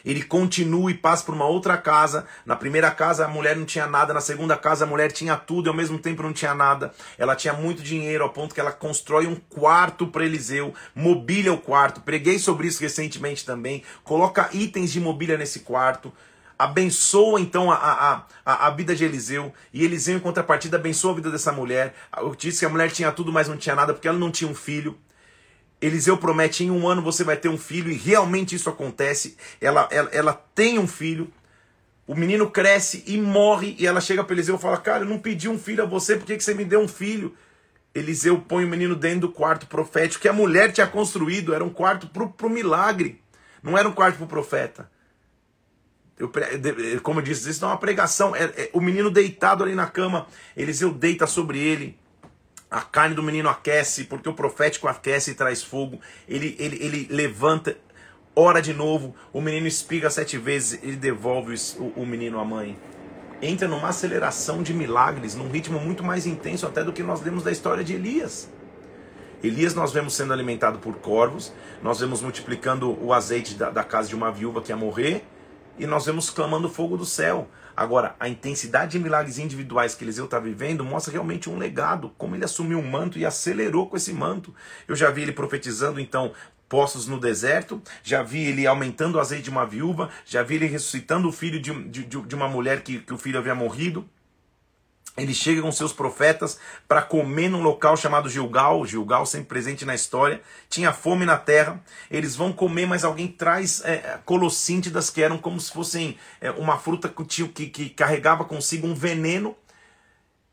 [0.07, 2.25] ele continua e passa por uma outra casa.
[2.47, 5.67] Na primeira casa a mulher não tinha nada, na segunda casa a mulher tinha tudo
[5.67, 6.95] e ao mesmo tempo não tinha nada.
[7.19, 11.59] Ela tinha muito dinheiro ao ponto que ela constrói um quarto para Eliseu, mobília o
[11.59, 12.01] quarto.
[12.01, 13.83] Preguei sobre isso recentemente também.
[14.05, 16.13] Coloca itens de mobília nesse quarto.
[16.59, 21.31] abençoa então a, a, a, vida de Eliseu, e Eliseu, em contrapartida, abençoa a vida
[21.31, 21.95] dessa mulher.
[22.17, 24.51] Eu disse que a mulher tinha tudo, mas não tinha nada, porque ela não tinha
[24.51, 24.97] um filho.
[25.81, 29.37] Eliseu promete: em um ano você vai ter um filho, e realmente isso acontece.
[29.61, 31.31] Ela, ela, ela tem um filho,
[32.07, 35.19] o menino cresce e morre, e ela chega para Eliseu e fala: Cara, eu não
[35.19, 37.35] pedi um filho a você, por que, que você me deu um filho?
[37.95, 41.71] Eliseu põe o menino dentro do quarto profético que a mulher tinha construído, era um
[41.71, 43.23] quarto para o milagre,
[43.63, 44.91] não era um quarto para o profeta.
[46.19, 46.31] Eu,
[47.03, 48.35] como eu disse, isso não é uma pregação.
[48.35, 51.99] É, é, o menino deitado ali na cama, Eliseu deita sobre ele.
[52.71, 56.01] A carne do menino aquece, porque o profético aquece e traz fogo.
[56.29, 57.77] Ele, ele, ele levanta,
[58.35, 59.15] ora de novo.
[59.33, 62.77] O menino espiga sete vezes, ele devolve o, o menino à mãe.
[63.41, 67.43] Entra numa aceleração de milagres, num ritmo muito mais intenso até do que nós lemos
[67.43, 68.51] da história de Elias.
[69.45, 71.53] Elias nós vemos sendo alimentado por corvos,
[71.83, 75.25] nós vemos multiplicando o azeite da, da casa de uma viúva que ia morrer,
[75.79, 77.49] e nós vemos clamando fogo do céu.
[77.77, 82.35] Agora, a intensidade de milagres individuais que Eliseu está vivendo mostra realmente um legado, como
[82.35, 84.55] ele assumiu um manto e acelerou com esse manto.
[84.89, 86.33] Eu já vi ele profetizando, então,
[86.69, 90.67] postos no deserto, já vi ele aumentando o azeite de uma viúva, já vi ele
[90.67, 94.09] ressuscitando o filho de, de, de uma mulher que, que o filho havia morrido.
[95.17, 99.95] Ele chega com seus profetas para comer num local chamado Gilgal, Gilgal sempre presente na
[99.95, 105.39] história, tinha fome na terra, eles vão comer, mas alguém traz é, colossíntidas que eram
[105.39, 109.57] como se fossem é, uma fruta que, que, que carregava consigo um veneno,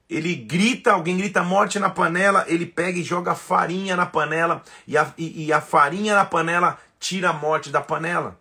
[0.10, 4.98] ele grita, alguém grita morte na panela, ele pega e joga farinha na panela, e
[4.98, 8.40] a, e, e a farinha na panela tira a morte da panela.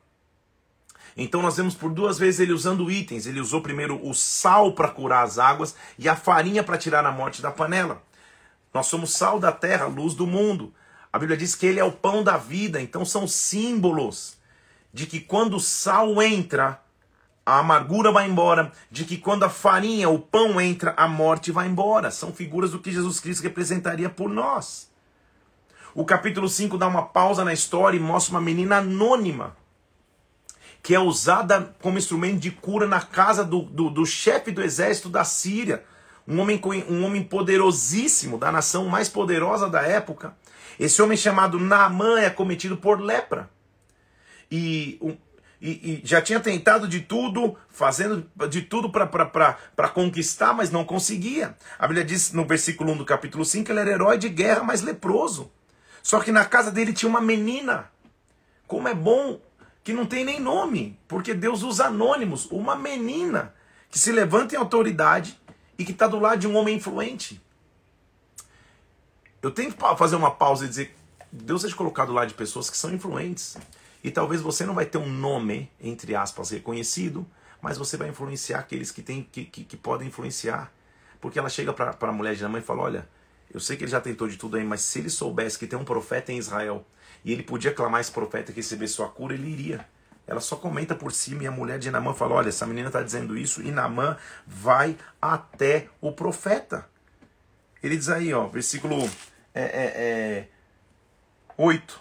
[1.16, 3.26] Então nós vemos por duas vezes ele usando itens.
[3.26, 7.12] Ele usou primeiro o sal para curar as águas e a farinha para tirar a
[7.12, 8.02] morte da panela.
[8.72, 10.72] Nós somos sal da terra, luz do mundo.
[11.12, 14.38] A Bíblia diz que ele é o pão da vida, então são símbolos
[14.94, 16.80] de que quando o sal entra,
[17.44, 21.66] a amargura vai embora, de que quando a farinha, o pão entra, a morte vai
[21.66, 22.10] embora.
[22.10, 24.90] São figuras do que Jesus Cristo representaria por nós.
[25.94, 29.54] O capítulo 5 dá uma pausa na história e mostra uma menina anônima
[30.82, 35.08] que é usada como instrumento de cura na casa do, do, do chefe do exército
[35.08, 35.84] da Síria,
[36.26, 40.36] um homem, um homem poderosíssimo, da nação mais poderosa da época.
[40.78, 43.48] Esse homem chamado Naamã é cometido por lepra.
[44.50, 44.98] E,
[45.60, 51.56] e, e já tinha tentado de tudo, fazendo de tudo para conquistar, mas não conseguia.
[51.78, 54.64] A Bíblia diz no versículo 1 do capítulo 5 que ele era herói de guerra,
[54.64, 55.50] mas leproso.
[56.02, 57.90] Só que na casa dele tinha uma menina.
[58.66, 59.40] Como é bom
[59.84, 63.54] que não tem nem nome, porque Deus usa anônimos, uma menina
[63.90, 65.38] que se levanta em autoridade
[65.78, 67.40] e que está do lado de um homem influente.
[69.42, 70.96] Eu tenho que fazer uma pausa e dizer:
[71.30, 73.56] Deus é de colocar do lado de pessoas que são influentes.
[74.04, 77.26] E talvez você não vai ter um nome, entre aspas, reconhecido,
[77.60, 80.72] mas você vai influenciar aqueles que, tem, que, que, que podem influenciar.
[81.20, 83.08] Porque ela chega para a mulher de mãe e fala: Olha,
[83.52, 85.78] eu sei que ele já tentou de tudo aí, mas se ele soubesse que tem
[85.78, 86.84] um profeta em Israel
[87.24, 89.86] e ele podia clamar esse profeta que receber sua cura, ele iria.
[90.26, 93.02] Ela só comenta por cima e a mulher de Namã fala: Olha, essa menina está
[93.02, 94.16] dizendo isso, e Namã
[94.46, 96.86] vai até o profeta.
[97.82, 99.10] Ele diz aí, ó, versículo
[99.52, 100.48] é, é, é,
[101.56, 102.00] 8.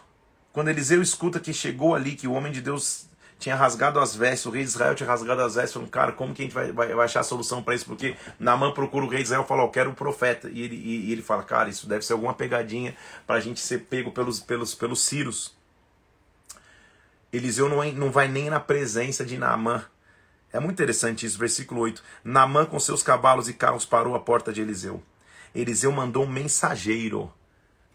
[0.53, 3.09] Quando Eliseu escuta que chegou ali, que o homem de Deus
[3.41, 6.31] tinha rasgado as vestes, o rei de Israel tinha rasgado as vestes, falando, cara, como
[6.31, 7.85] que a gente vai, vai, vai achar solução para isso?
[7.85, 10.47] Porque Naamã procura o rei de Israel e fala, eu quero o um profeta.
[10.47, 13.59] E ele, e, e, ele fala, cara, isso deve ser alguma pegadinha para a gente
[13.59, 15.57] ser pego pelos, pelos, pelos Círios.
[17.33, 19.83] Eliseu não, é, não vai nem na presença de Naamã.
[20.53, 22.03] É muito interessante isso, versículo 8.
[22.23, 25.01] Naamã com seus cavalos e carros parou à porta de Eliseu.
[25.55, 27.33] Eliseu mandou um mensageiro.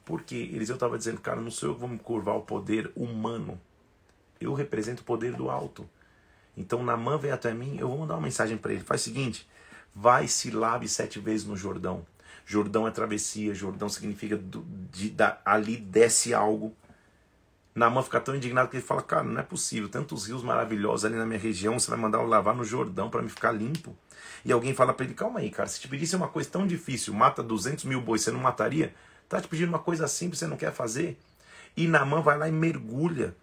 [0.05, 0.51] Por quê?
[0.53, 3.61] Eliseu estava dizendo, cara, não sou eu que vou me curvar ao poder humano
[4.41, 5.89] eu represento o poder do alto.
[6.57, 8.83] Então Namã veio até mim, eu vou mandar uma mensagem para ele.
[8.83, 9.49] Faz o seguinte:
[9.95, 12.07] vai se lave sete vezes no Jordão.
[12.45, 16.73] Jordão é travessia, Jordão significa do, de, da, ali desce algo.
[17.75, 21.17] Namã fica tão indignado que ele fala: Cara, não é possível, tantos rios maravilhosos ali
[21.17, 23.95] na minha região, você vai mandar eu lavar no Jordão para me ficar limpo.
[24.45, 27.13] E alguém fala para ele: Calma aí, cara, se te pedisse uma coisa tão difícil,
[27.13, 28.95] mata 200 mil bois, você não mataria?
[29.29, 31.19] Tá te pedindo uma coisa simples, você não quer fazer?
[31.77, 33.35] E Namã vai lá e mergulha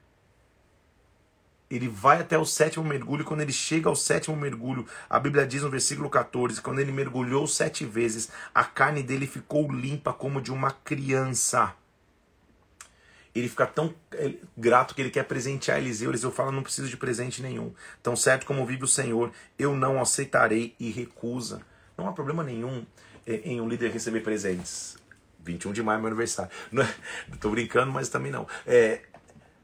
[1.76, 3.26] ele vai até o sétimo mergulho.
[3.26, 7.48] Quando ele chega ao sétimo mergulho, a Bíblia diz no versículo 14: quando ele mergulhou
[7.48, 11.74] sete vezes, a carne dele ficou limpa como de uma criança.
[13.34, 16.12] Ele fica tão é, grato que ele quer presentear Eliseu.
[16.12, 17.74] Eliseu fala: Não preciso de presente nenhum.
[18.04, 21.62] Tão certo como vive o Senhor, eu não aceitarei e recusa.
[21.98, 22.86] Não há problema nenhum
[23.26, 24.96] é, em um líder receber presentes.
[25.44, 26.52] 21 de maio é meu aniversário.
[27.34, 28.48] Estou brincando, mas também não.
[28.68, 29.02] É,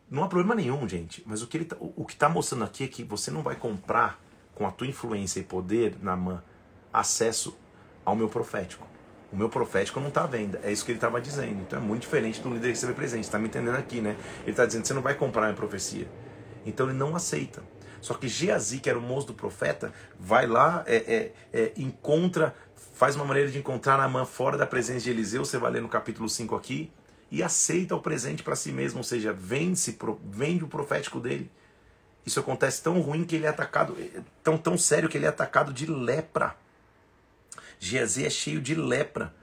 [0.10, 1.24] não há problema nenhum, gente.
[1.26, 3.55] Mas o que, ele tá, o, que está mostrando aqui é que você não vai
[3.55, 4.20] comprar
[4.55, 6.43] com a tua influência e poder, Namã,
[6.91, 7.57] acesso
[8.03, 8.88] ao meu profético.
[9.32, 10.60] O meu profético não está à venda.
[10.64, 11.62] É isso que ele estava dizendo.
[11.62, 13.26] Então é muito diferente do líder receber presente.
[13.26, 14.16] Está me entendendo aqui, né?
[14.41, 16.10] Ele está dizendo: você não vai comprar a minha profecia.
[16.66, 17.62] Então ele não aceita.
[18.01, 22.55] Só que Geazi, que era o moço do profeta, vai lá, é, é, é, encontra,
[22.93, 25.45] faz uma maneira de encontrar Namã fora da presença de Eliseu.
[25.45, 26.91] Você vai ler no capítulo 5 aqui.
[27.32, 29.97] E aceita o presente para si mesmo, ou seja, vende,
[30.32, 31.49] vende o profético dele.
[32.25, 33.97] Isso acontece tão ruim que ele é atacado,
[34.43, 36.55] tão, tão sério que ele é atacado de lepra.
[37.80, 39.34] Geazi é cheio de lepra,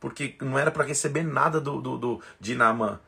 [0.00, 3.00] porque não era para receber nada do, do, do, de Naamã.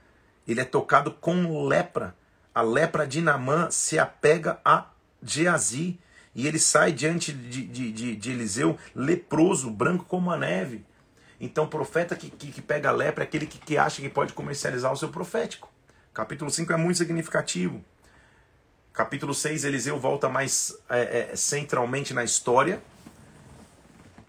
[0.46, 2.14] Ele é tocado com lepra.
[2.54, 4.86] A lepra de Naamã se apega a
[5.22, 5.98] Geazi
[6.34, 10.84] e ele sai diante de, de, de, de, Eliseu leproso, branco como a neve.
[11.40, 14.32] Então, profeta que, que, que pega a lepra é aquele que, que acha que pode
[14.32, 15.70] comercializar o seu profético.
[16.12, 17.84] Capítulo 5 é muito significativo.
[18.92, 22.80] Capítulo 6, Eliseu volta mais é, é, centralmente na história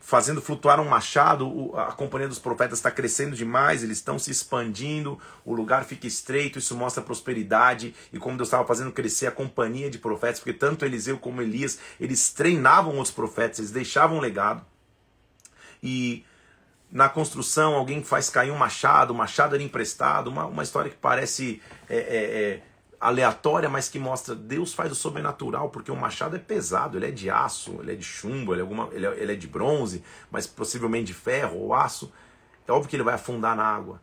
[0.06, 5.20] fazendo flutuar um machado, a companhia dos profetas está crescendo demais, eles estão se expandindo,
[5.44, 9.90] o lugar fica estreito, isso mostra prosperidade e como Deus estava fazendo crescer a companhia
[9.90, 14.64] de profetas, porque tanto Eliseu como Elias, eles treinavam os profetas, eles deixavam um legado.
[15.82, 16.24] E
[16.96, 20.96] na construção alguém faz cair um machado, o machado era emprestado, uma, uma história que
[20.96, 22.62] parece é, é, é
[23.02, 27.12] aleatória, mas que mostra Deus faz o sobrenatural, porque o machado é pesado, ele é
[27.12, 30.06] de aço, ele é de chumbo, ele é, alguma, ele é, ele é de bronze,
[30.32, 32.14] mas possivelmente de ferro ou aço.
[32.66, 34.00] É óbvio que ele vai afundar na água.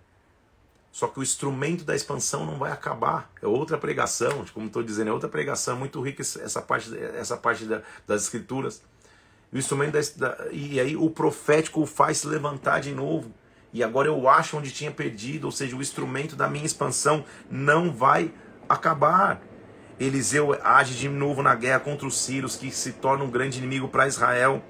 [0.93, 3.31] Só que o instrumento da expansão não vai acabar.
[3.41, 7.65] É outra pregação, como estou dizendo, é outra pregação, muito rica essa parte, essa parte
[7.65, 8.83] da, das escrituras.
[9.53, 13.31] O instrumento da, e aí o profético o faz se levantar de novo.
[13.73, 17.93] E agora eu acho onde tinha perdido, ou seja, o instrumento da minha expansão não
[17.93, 18.33] vai
[18.69, 19.43] acabar.
[20.01, 23.89] Eliseu age de novo na guerra contra os sírios, que se torna um grande inimigo
[23.89, 24.63] para Israel.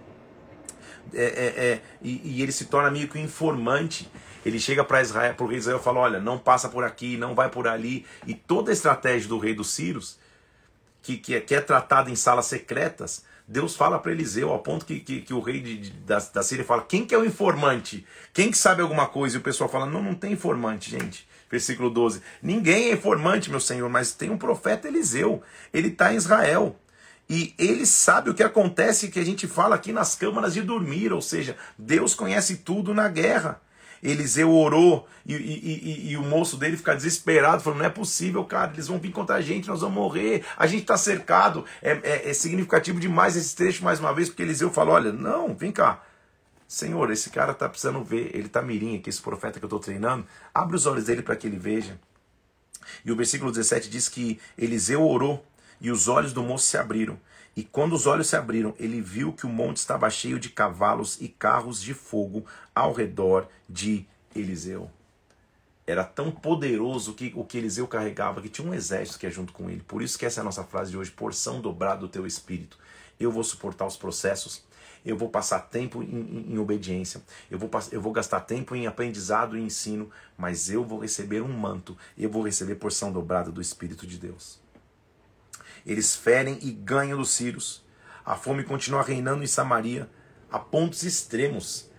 [1.14, 4.10] É, é, é, e, e, ele se torna meio que um informante.
[4.44, 7.66] Ele chega para Israel, rei Israel fala: Olha, não passa por aqui, não vai por
[7.66, 8.06] ali.
[8.26, 10.18] E toda a estratégia do rei dos sírios,
[11.02, 14.86] que, que, é, que é tratada em salas secretas, Deus fala para Eliseu, ao ponto
[14.86, 17.24] que, que, que o rei de, de, da, da Síria fala: Quem que é o
[17.24, 18.06] informante?
[18.32, 19.36] Quem que sabe alguma coisa?
[19.36, 22.22] E o pessoal fala: Não, não tem informante, gente versículo 12.
[22.42, 25.42] Ninguém é informante, meu Senhor, mas tem um profeta Eliseu.
[25.70, 26.74] Ele está em Israel.
[27.28, 31.12] E ele sabe o que acontece que a gente fala aqui nas câmaras de dormir,
[31.12, 33.60] ou seja, Deus conhece tudo na guerra.
[34.02, 38.44] Eliseu orou e, e, e, e, o moço dele fica desesperado, falando: não é possível,
[38.44, 41.64] cara, eles vão vir contra a gente, nós vamos morrer, a gente está cercado.
[41.80, 45.54] É, é, é, significativo demais esse trecho mais uma vez, porque Eliseu falou: olha, não,
[45.54, 46.02] vem cá,
[46.66, 49.78] Senhor, esse cara está precisando ver, ele está mirim aqui, esse profeta que eu estou
[49.78, 52.00] treinando, abre os olhos dele para que ele veja.
[53.04, 55.44] E o versículo 17 diz que Eliseu orou
[55.80, 57.18] e os olhos do moço se abriram.
[57.54, 61.20] E quando os olhos se abriram, ele viu que o monte estava cheio de cavalos
[61.20, 64.90] e carros de fogo ao redor de Eliseu.
[65.86, 69.52] Era tão poderoso que o que Eliseu carregava que tinha um exército que é junto
[69.52, 69.82] com ele.
[69.82, 72.78] Por isso que essa é a nossa frase de hoje: porção dobrada do teu espírito.
[73.18, 74.64] Eu vou suportar os processos,
[75.04, 78.86] eu vou passar tempo em, em, em obediência, eu vou, eu vou gastar tempo em
[78.86, 83.60] aprendizado e ensino, mas eu vou receber um manto, eu vou receber porção dobrada do
[83.60, 84.60] Espírito de Deus.
[85.84, 87.84] Eles ferem e ganham dos sírios.
[88.24, 90.08] A fome continua reinando em Samaria
[90.50, 91.90] a pontos extremos,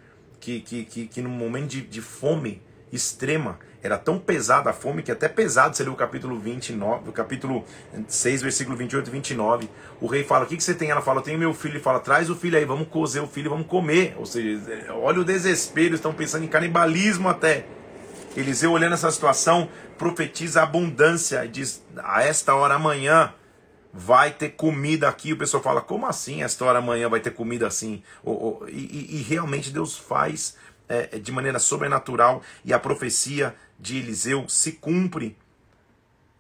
[0.44, 5.02] que, que, que, que no momento de, de fome extrema, era tão pesada a fome
[5.02, 7.66] que até pesado seria o capítulo 29, o capítulo
[8.08, 9.70] 6, versículo 28 e 29.
[10.00, 10.90] O rei fala: O que, que você tem?
[10.90, 11.74] Ela fala: Eu tenho meu filho.
[11.74, 14.16] Ele fala: Traz o filho aí, vamos cozer o filho, vamos comer.
[14.18, 17.66] Ou seja, olha o desespero, estão pensando em canibalismo até.
[18.36, 23.34] Eliseu, olhando essa situação, profetiza abundância e diz: A esta hora amanhã
[23.94, 25.32] vai ter comida aqui.
[25.32, 26.42] O pessoal fala: Como assim?
[26.42, 28.02] Esta hora amanhã vai ter comida assim?
[28.68, 30.58] E, e realmente Deus faz
[30.90, 35.38] é, de maneira sobrenatural e a profecia de Eliseu se cumpre.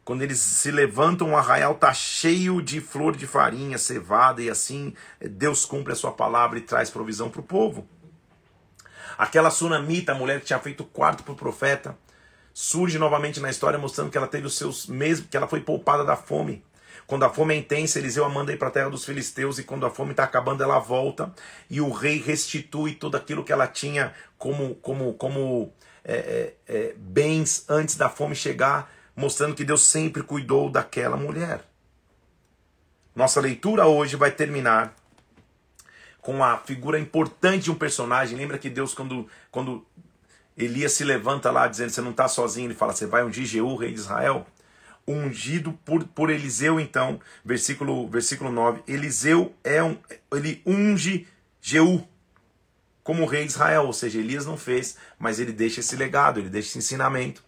[0.03, 4.93] Quando eles se levantam, o arraial está cheio de flor de farinha, cevada, e assim
[5.21, 7.87] Deus cumpre a sua palavra e traz provisão para o povo.
[9.17, 11.97] Aquela sunamita, a mulher que tinha feito quarto para o profeta,
[12.53, 16.03] surge novamente na história mostrando que ela teve os seus mesmos, que ela foi poupada
[16.03, 16.63] da fome.
[17.05, 19.63] Quando a fome é intensa, Eliseu a manda ir para a terra dos filisteus, e
[19.63, 21.33] quando a fome está acabando, ela volta,
[21.69, 25.73] e o rei restitui tudo aquilo que ela tinha como, como, como
[26.03, 31.61] é, é, é, bens antes da fome chegar, mostrando que Deus sempre cuidou daquela mulher.
[33.15, 34.95] Nossa leitura hoje vai terminar
[36.19, 38.37] com a figura importante de um personagem.
[38.37, 39.85] Lembra que Deus, quando, quando
[40.57, 43.75] Elias se levanta lá dizendo: Você não está sozinho, ele fala: Você vai ungir Jeú,
[43.75, 44.47] rei de Israel.
[45.07, 48.83] Ungido por, por Eliseu, então, versículo, versículo 9.
[48.87, 49.97] Eliseu é um,
[50.31, 51.27] ele unge
[51.61, 52.07] Jeú
[53.03, 56.49] como rei de Israel, ou seja, Elias não fez, mas ele deixa esse legado, ele
[56.49, 57.43] deixa esse ensinamento.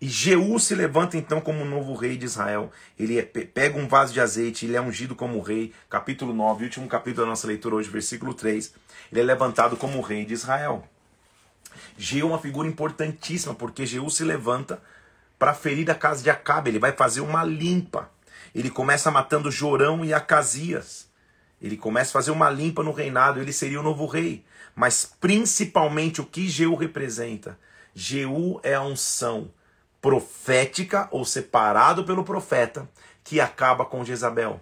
[0.00, 2.70] E Jeú se levanta então como novo rei de Israel.
[2.98, 5.72] Ele é, pega um vaso de azeite, ele é ungido como rei.
[5.88, 8.74] Capítulo 9, último capítulo da nossa leitura hoje, versículo 3.
[9.10, 10.86] Ele é levantado como rei de Israel.
[11.96, 14.82] Jeú é uma figura importantíssima, porque Jeú se levanta
[15.38, 16.70] para ferir a casa de Acabe.
[16.70, 18.10] Ele vai fazer uma limpa.
[18.54, 21.08] Ele começa matando Jorão e Acasias.
[21.60, 23.40] Ele começa a fazer uma limpa no reinado.
[23.40, 24.44] Ele seria o novo rei.
[24.74, 27.58] Mas principalmente o que Jeú representa?
[27.94, 29.50] Jeú é a unção
[30.00, 32.88] profética ou separado pelo profeta
[33.24, 34.60] que acaba com Jezabel.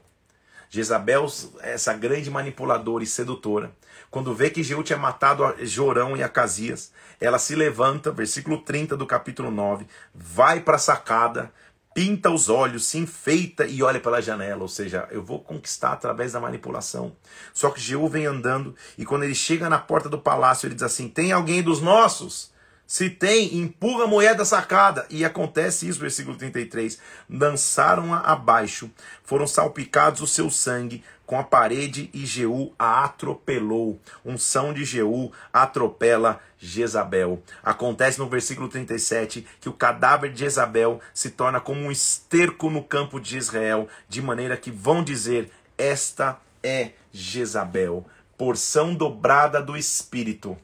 [0.74, 1.26] Jezabel,
[1.60, 3.70] essa grande manipuladora e sedutora,
[4.10, 9.06] quando vê que Jeú tinha matado Jorão e Acasias, ela se levanta, versículo 30 do
[9.06, 11.52] capítulo 9, vai para a sacada,
[11.94, 14.62] pinta os olhos, se enfeita e olha pela janela.
[14.62, 17.14] Ou seja, eu vou conquistar através da manipulação.
[17.52, 20.82] Só que Jeú vem andando e quando ele chega na porta do palácio, ele diz
[20.82, 22.52] assim: Tem alguém dos nossos?
[22.86, 25.06] Se tem, empurra a mulher da sacada.
[25.08, 26.98] E acontece isso, versículo 33.
[27.28, 28.90] Lançaram-a abaixo,
[29.22, 33.98] foram salpicados o seu sangue com a parede e Jeú a atropelou.
[34.24, 37.42] Unção de Jeú atropela Jezabel.
[37.62, 42.82] Acontece no versículo 37 que o cadáver de Jezabel se torna como um esterco no
[42.82, 48.06] campo de Israel, de maneira que vão dizer: Esta é Jezabel,
[48.36, 50.58] porção dobrada do espírito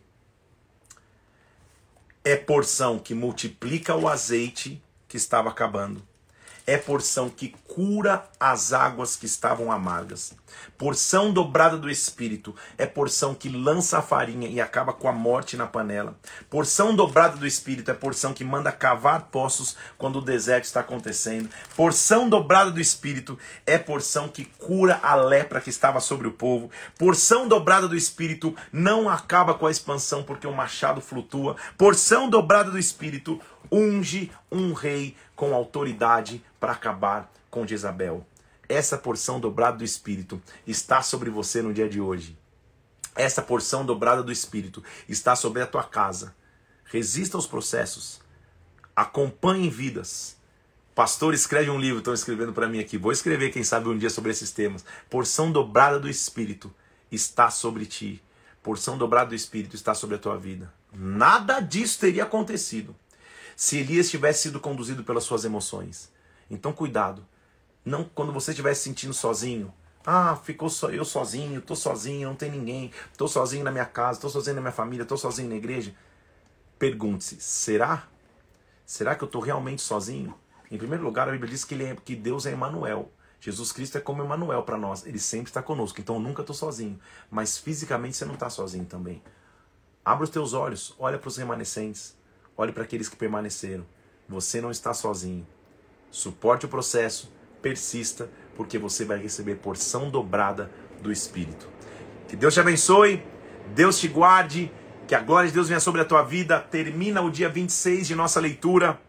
[2.24, 6.02] é porção que multiplica o azeite que estava acabando
[6.70, 10.32] é porção que cura as águas que estavam amargas.
[10.76, 15.56] Porção dobrada do Espírito é porção que lança a farinha e acaba com a morte
[15.56, 16.16] na panela.
[16.48, 21.50] Porção dobrada do Espírito é porção que manda cavar poços quando o deserto está acontecendo.
[21.76, 26.70] Porção dobrada do Espírito é porção que cura a lepra que estava sobre o povo.
[26.98, 31.56] Porção dobrada do Espírito não acaba com a expansão porque o machado flutua.
[31.76, 33.40] Porção dobrada do Espírito
[33.70, 38.26] unge um rei com autoridade para acabar com Jezabel.
[38.70, 42.38] Essa porção dobrada do Espírito está sobre você no dia de hoje.
[43.16, 46.36] Essa porção dobrada do Espírito está sobre a tua casa.
[46.84, 48.20] Resista aos processos.
[48.94, 50.36] Acompanhe vidas.
[50.94, 52.96] Pastor, escreve um livro, estão escrevendo para mim aqui.
[52.96, 54.84] Vou escrever, quem sabe, um dia sobre esses temas.
[55.10, 56.72] Porção dobrada do Espírito
[57.10, 58.22] está sobre ti.
[58.62, 60.72] Porção dobrada do Espírito está sobre a tua vida.
[60.92, 62.94] Nada disso teria acontecido
[63.56, 66.08] se Elias tivesse sido conduzido pelas suas emoções.
[66.48, 67.26] Então cuidado.
[67.84, 69.72] Não quando você estiver se sentindo sozinho.
[70.04, 74.20] Ah, ficou só eu sozinho, tô sozinho, não tem ninguém, tô sozinho na minha casa,
[74.20, 75.94] tô sozinho na minha família, tô sozinho na igreja.
[76.78, 78.08] Pergunte-se, será?
[78.86, 80.34] Será que eu estou realmente sozinho?
[80.70, 83.12] Em primeiro lugar, a Bíblia diz que, é, que Deus é Emmanuel.
[83.40, 85.04] Jesus Cristo é como Emmanuel para nós.
[85.06, 86.00] Ele sempre está conosco.
[86.00, 86.98] Então eu nunca estou sozinho.
[87.30, 89.22] Mas fisicamente você não está sozinho também.
[90.04, 92.16] Abra os teus olhos, olha para os remanescentes.
[92.56, 93.86] Olhe para aqueles que permaneceram.
[94.28, 95.46] Você não está sozinho.
[96.10, 100.70] Suporte o processo, persista, porque você vai receber porção dobrada
[101.02, 101.68] do Espírito.
[102.28, 103.22] Que Deus te abençoe,
[103.74, 104.70] Deus te guarde,
[105.06, 106.60] que a glória de Deus venha sobre a tua vida.
[106.60, 109.00] Termina o dia 26 de nossa leitura.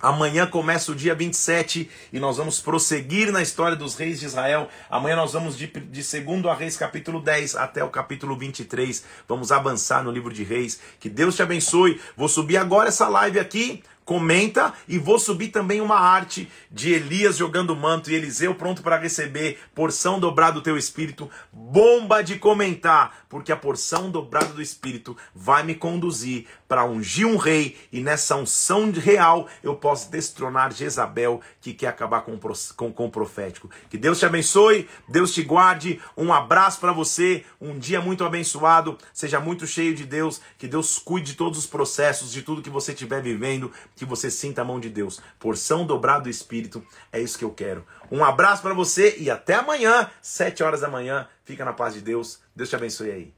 [0.00, 4.68] Amanhã começa o dia 27 e nós vamos prosseguir na história dos reis de Israel.
[4.88, 9.04] Amanhã nós vamos de, de segundo a Reis, capítulo 10 até o capítulo 23.
[9.26, 10.80] Vamos avançar no livro de Reis.
[11.00, 12.00] Que Deus te abençoe.
[12.16, 17.36] Vou subir agora essa live aqui comenta e vou subir também uma arte de Elias
[17.36, 21.30] jogando manto e Eliseu pronto para receber porção dobrada do teu espírito.
[21.52, 27.36] Bomba de comentar, porque a porção dobrada do espírito vai me conduzir para ungir um
[27.36, 32.38] rei e nessa unção real eu posso destronar Jezabel que quer acabar com,
[32.76, 33.70] com, com o profético.
[33.88, 36.00] Que Deus te abençoe, Deus te guarde.
[36.16, 40.98] Um abraço para você, um dia muito abençoado, seja muito cheio de Deus, que Deus
[40.98, 44.64] cuide de todos os processos, de tudo que você estiver vivendo que você sinta a
[44.64, 45.20] mão de Deus.
[45.38, 47.84] Porção dobrada do Espírito, é isso que eu quero.
[48.10, 51.28] Um abraço para você e até amanhã, sete horas da manhã.
[51.44, 52.40] Fica na paz de Deus.
[52.54, 53.37] Deus te abençoe aí.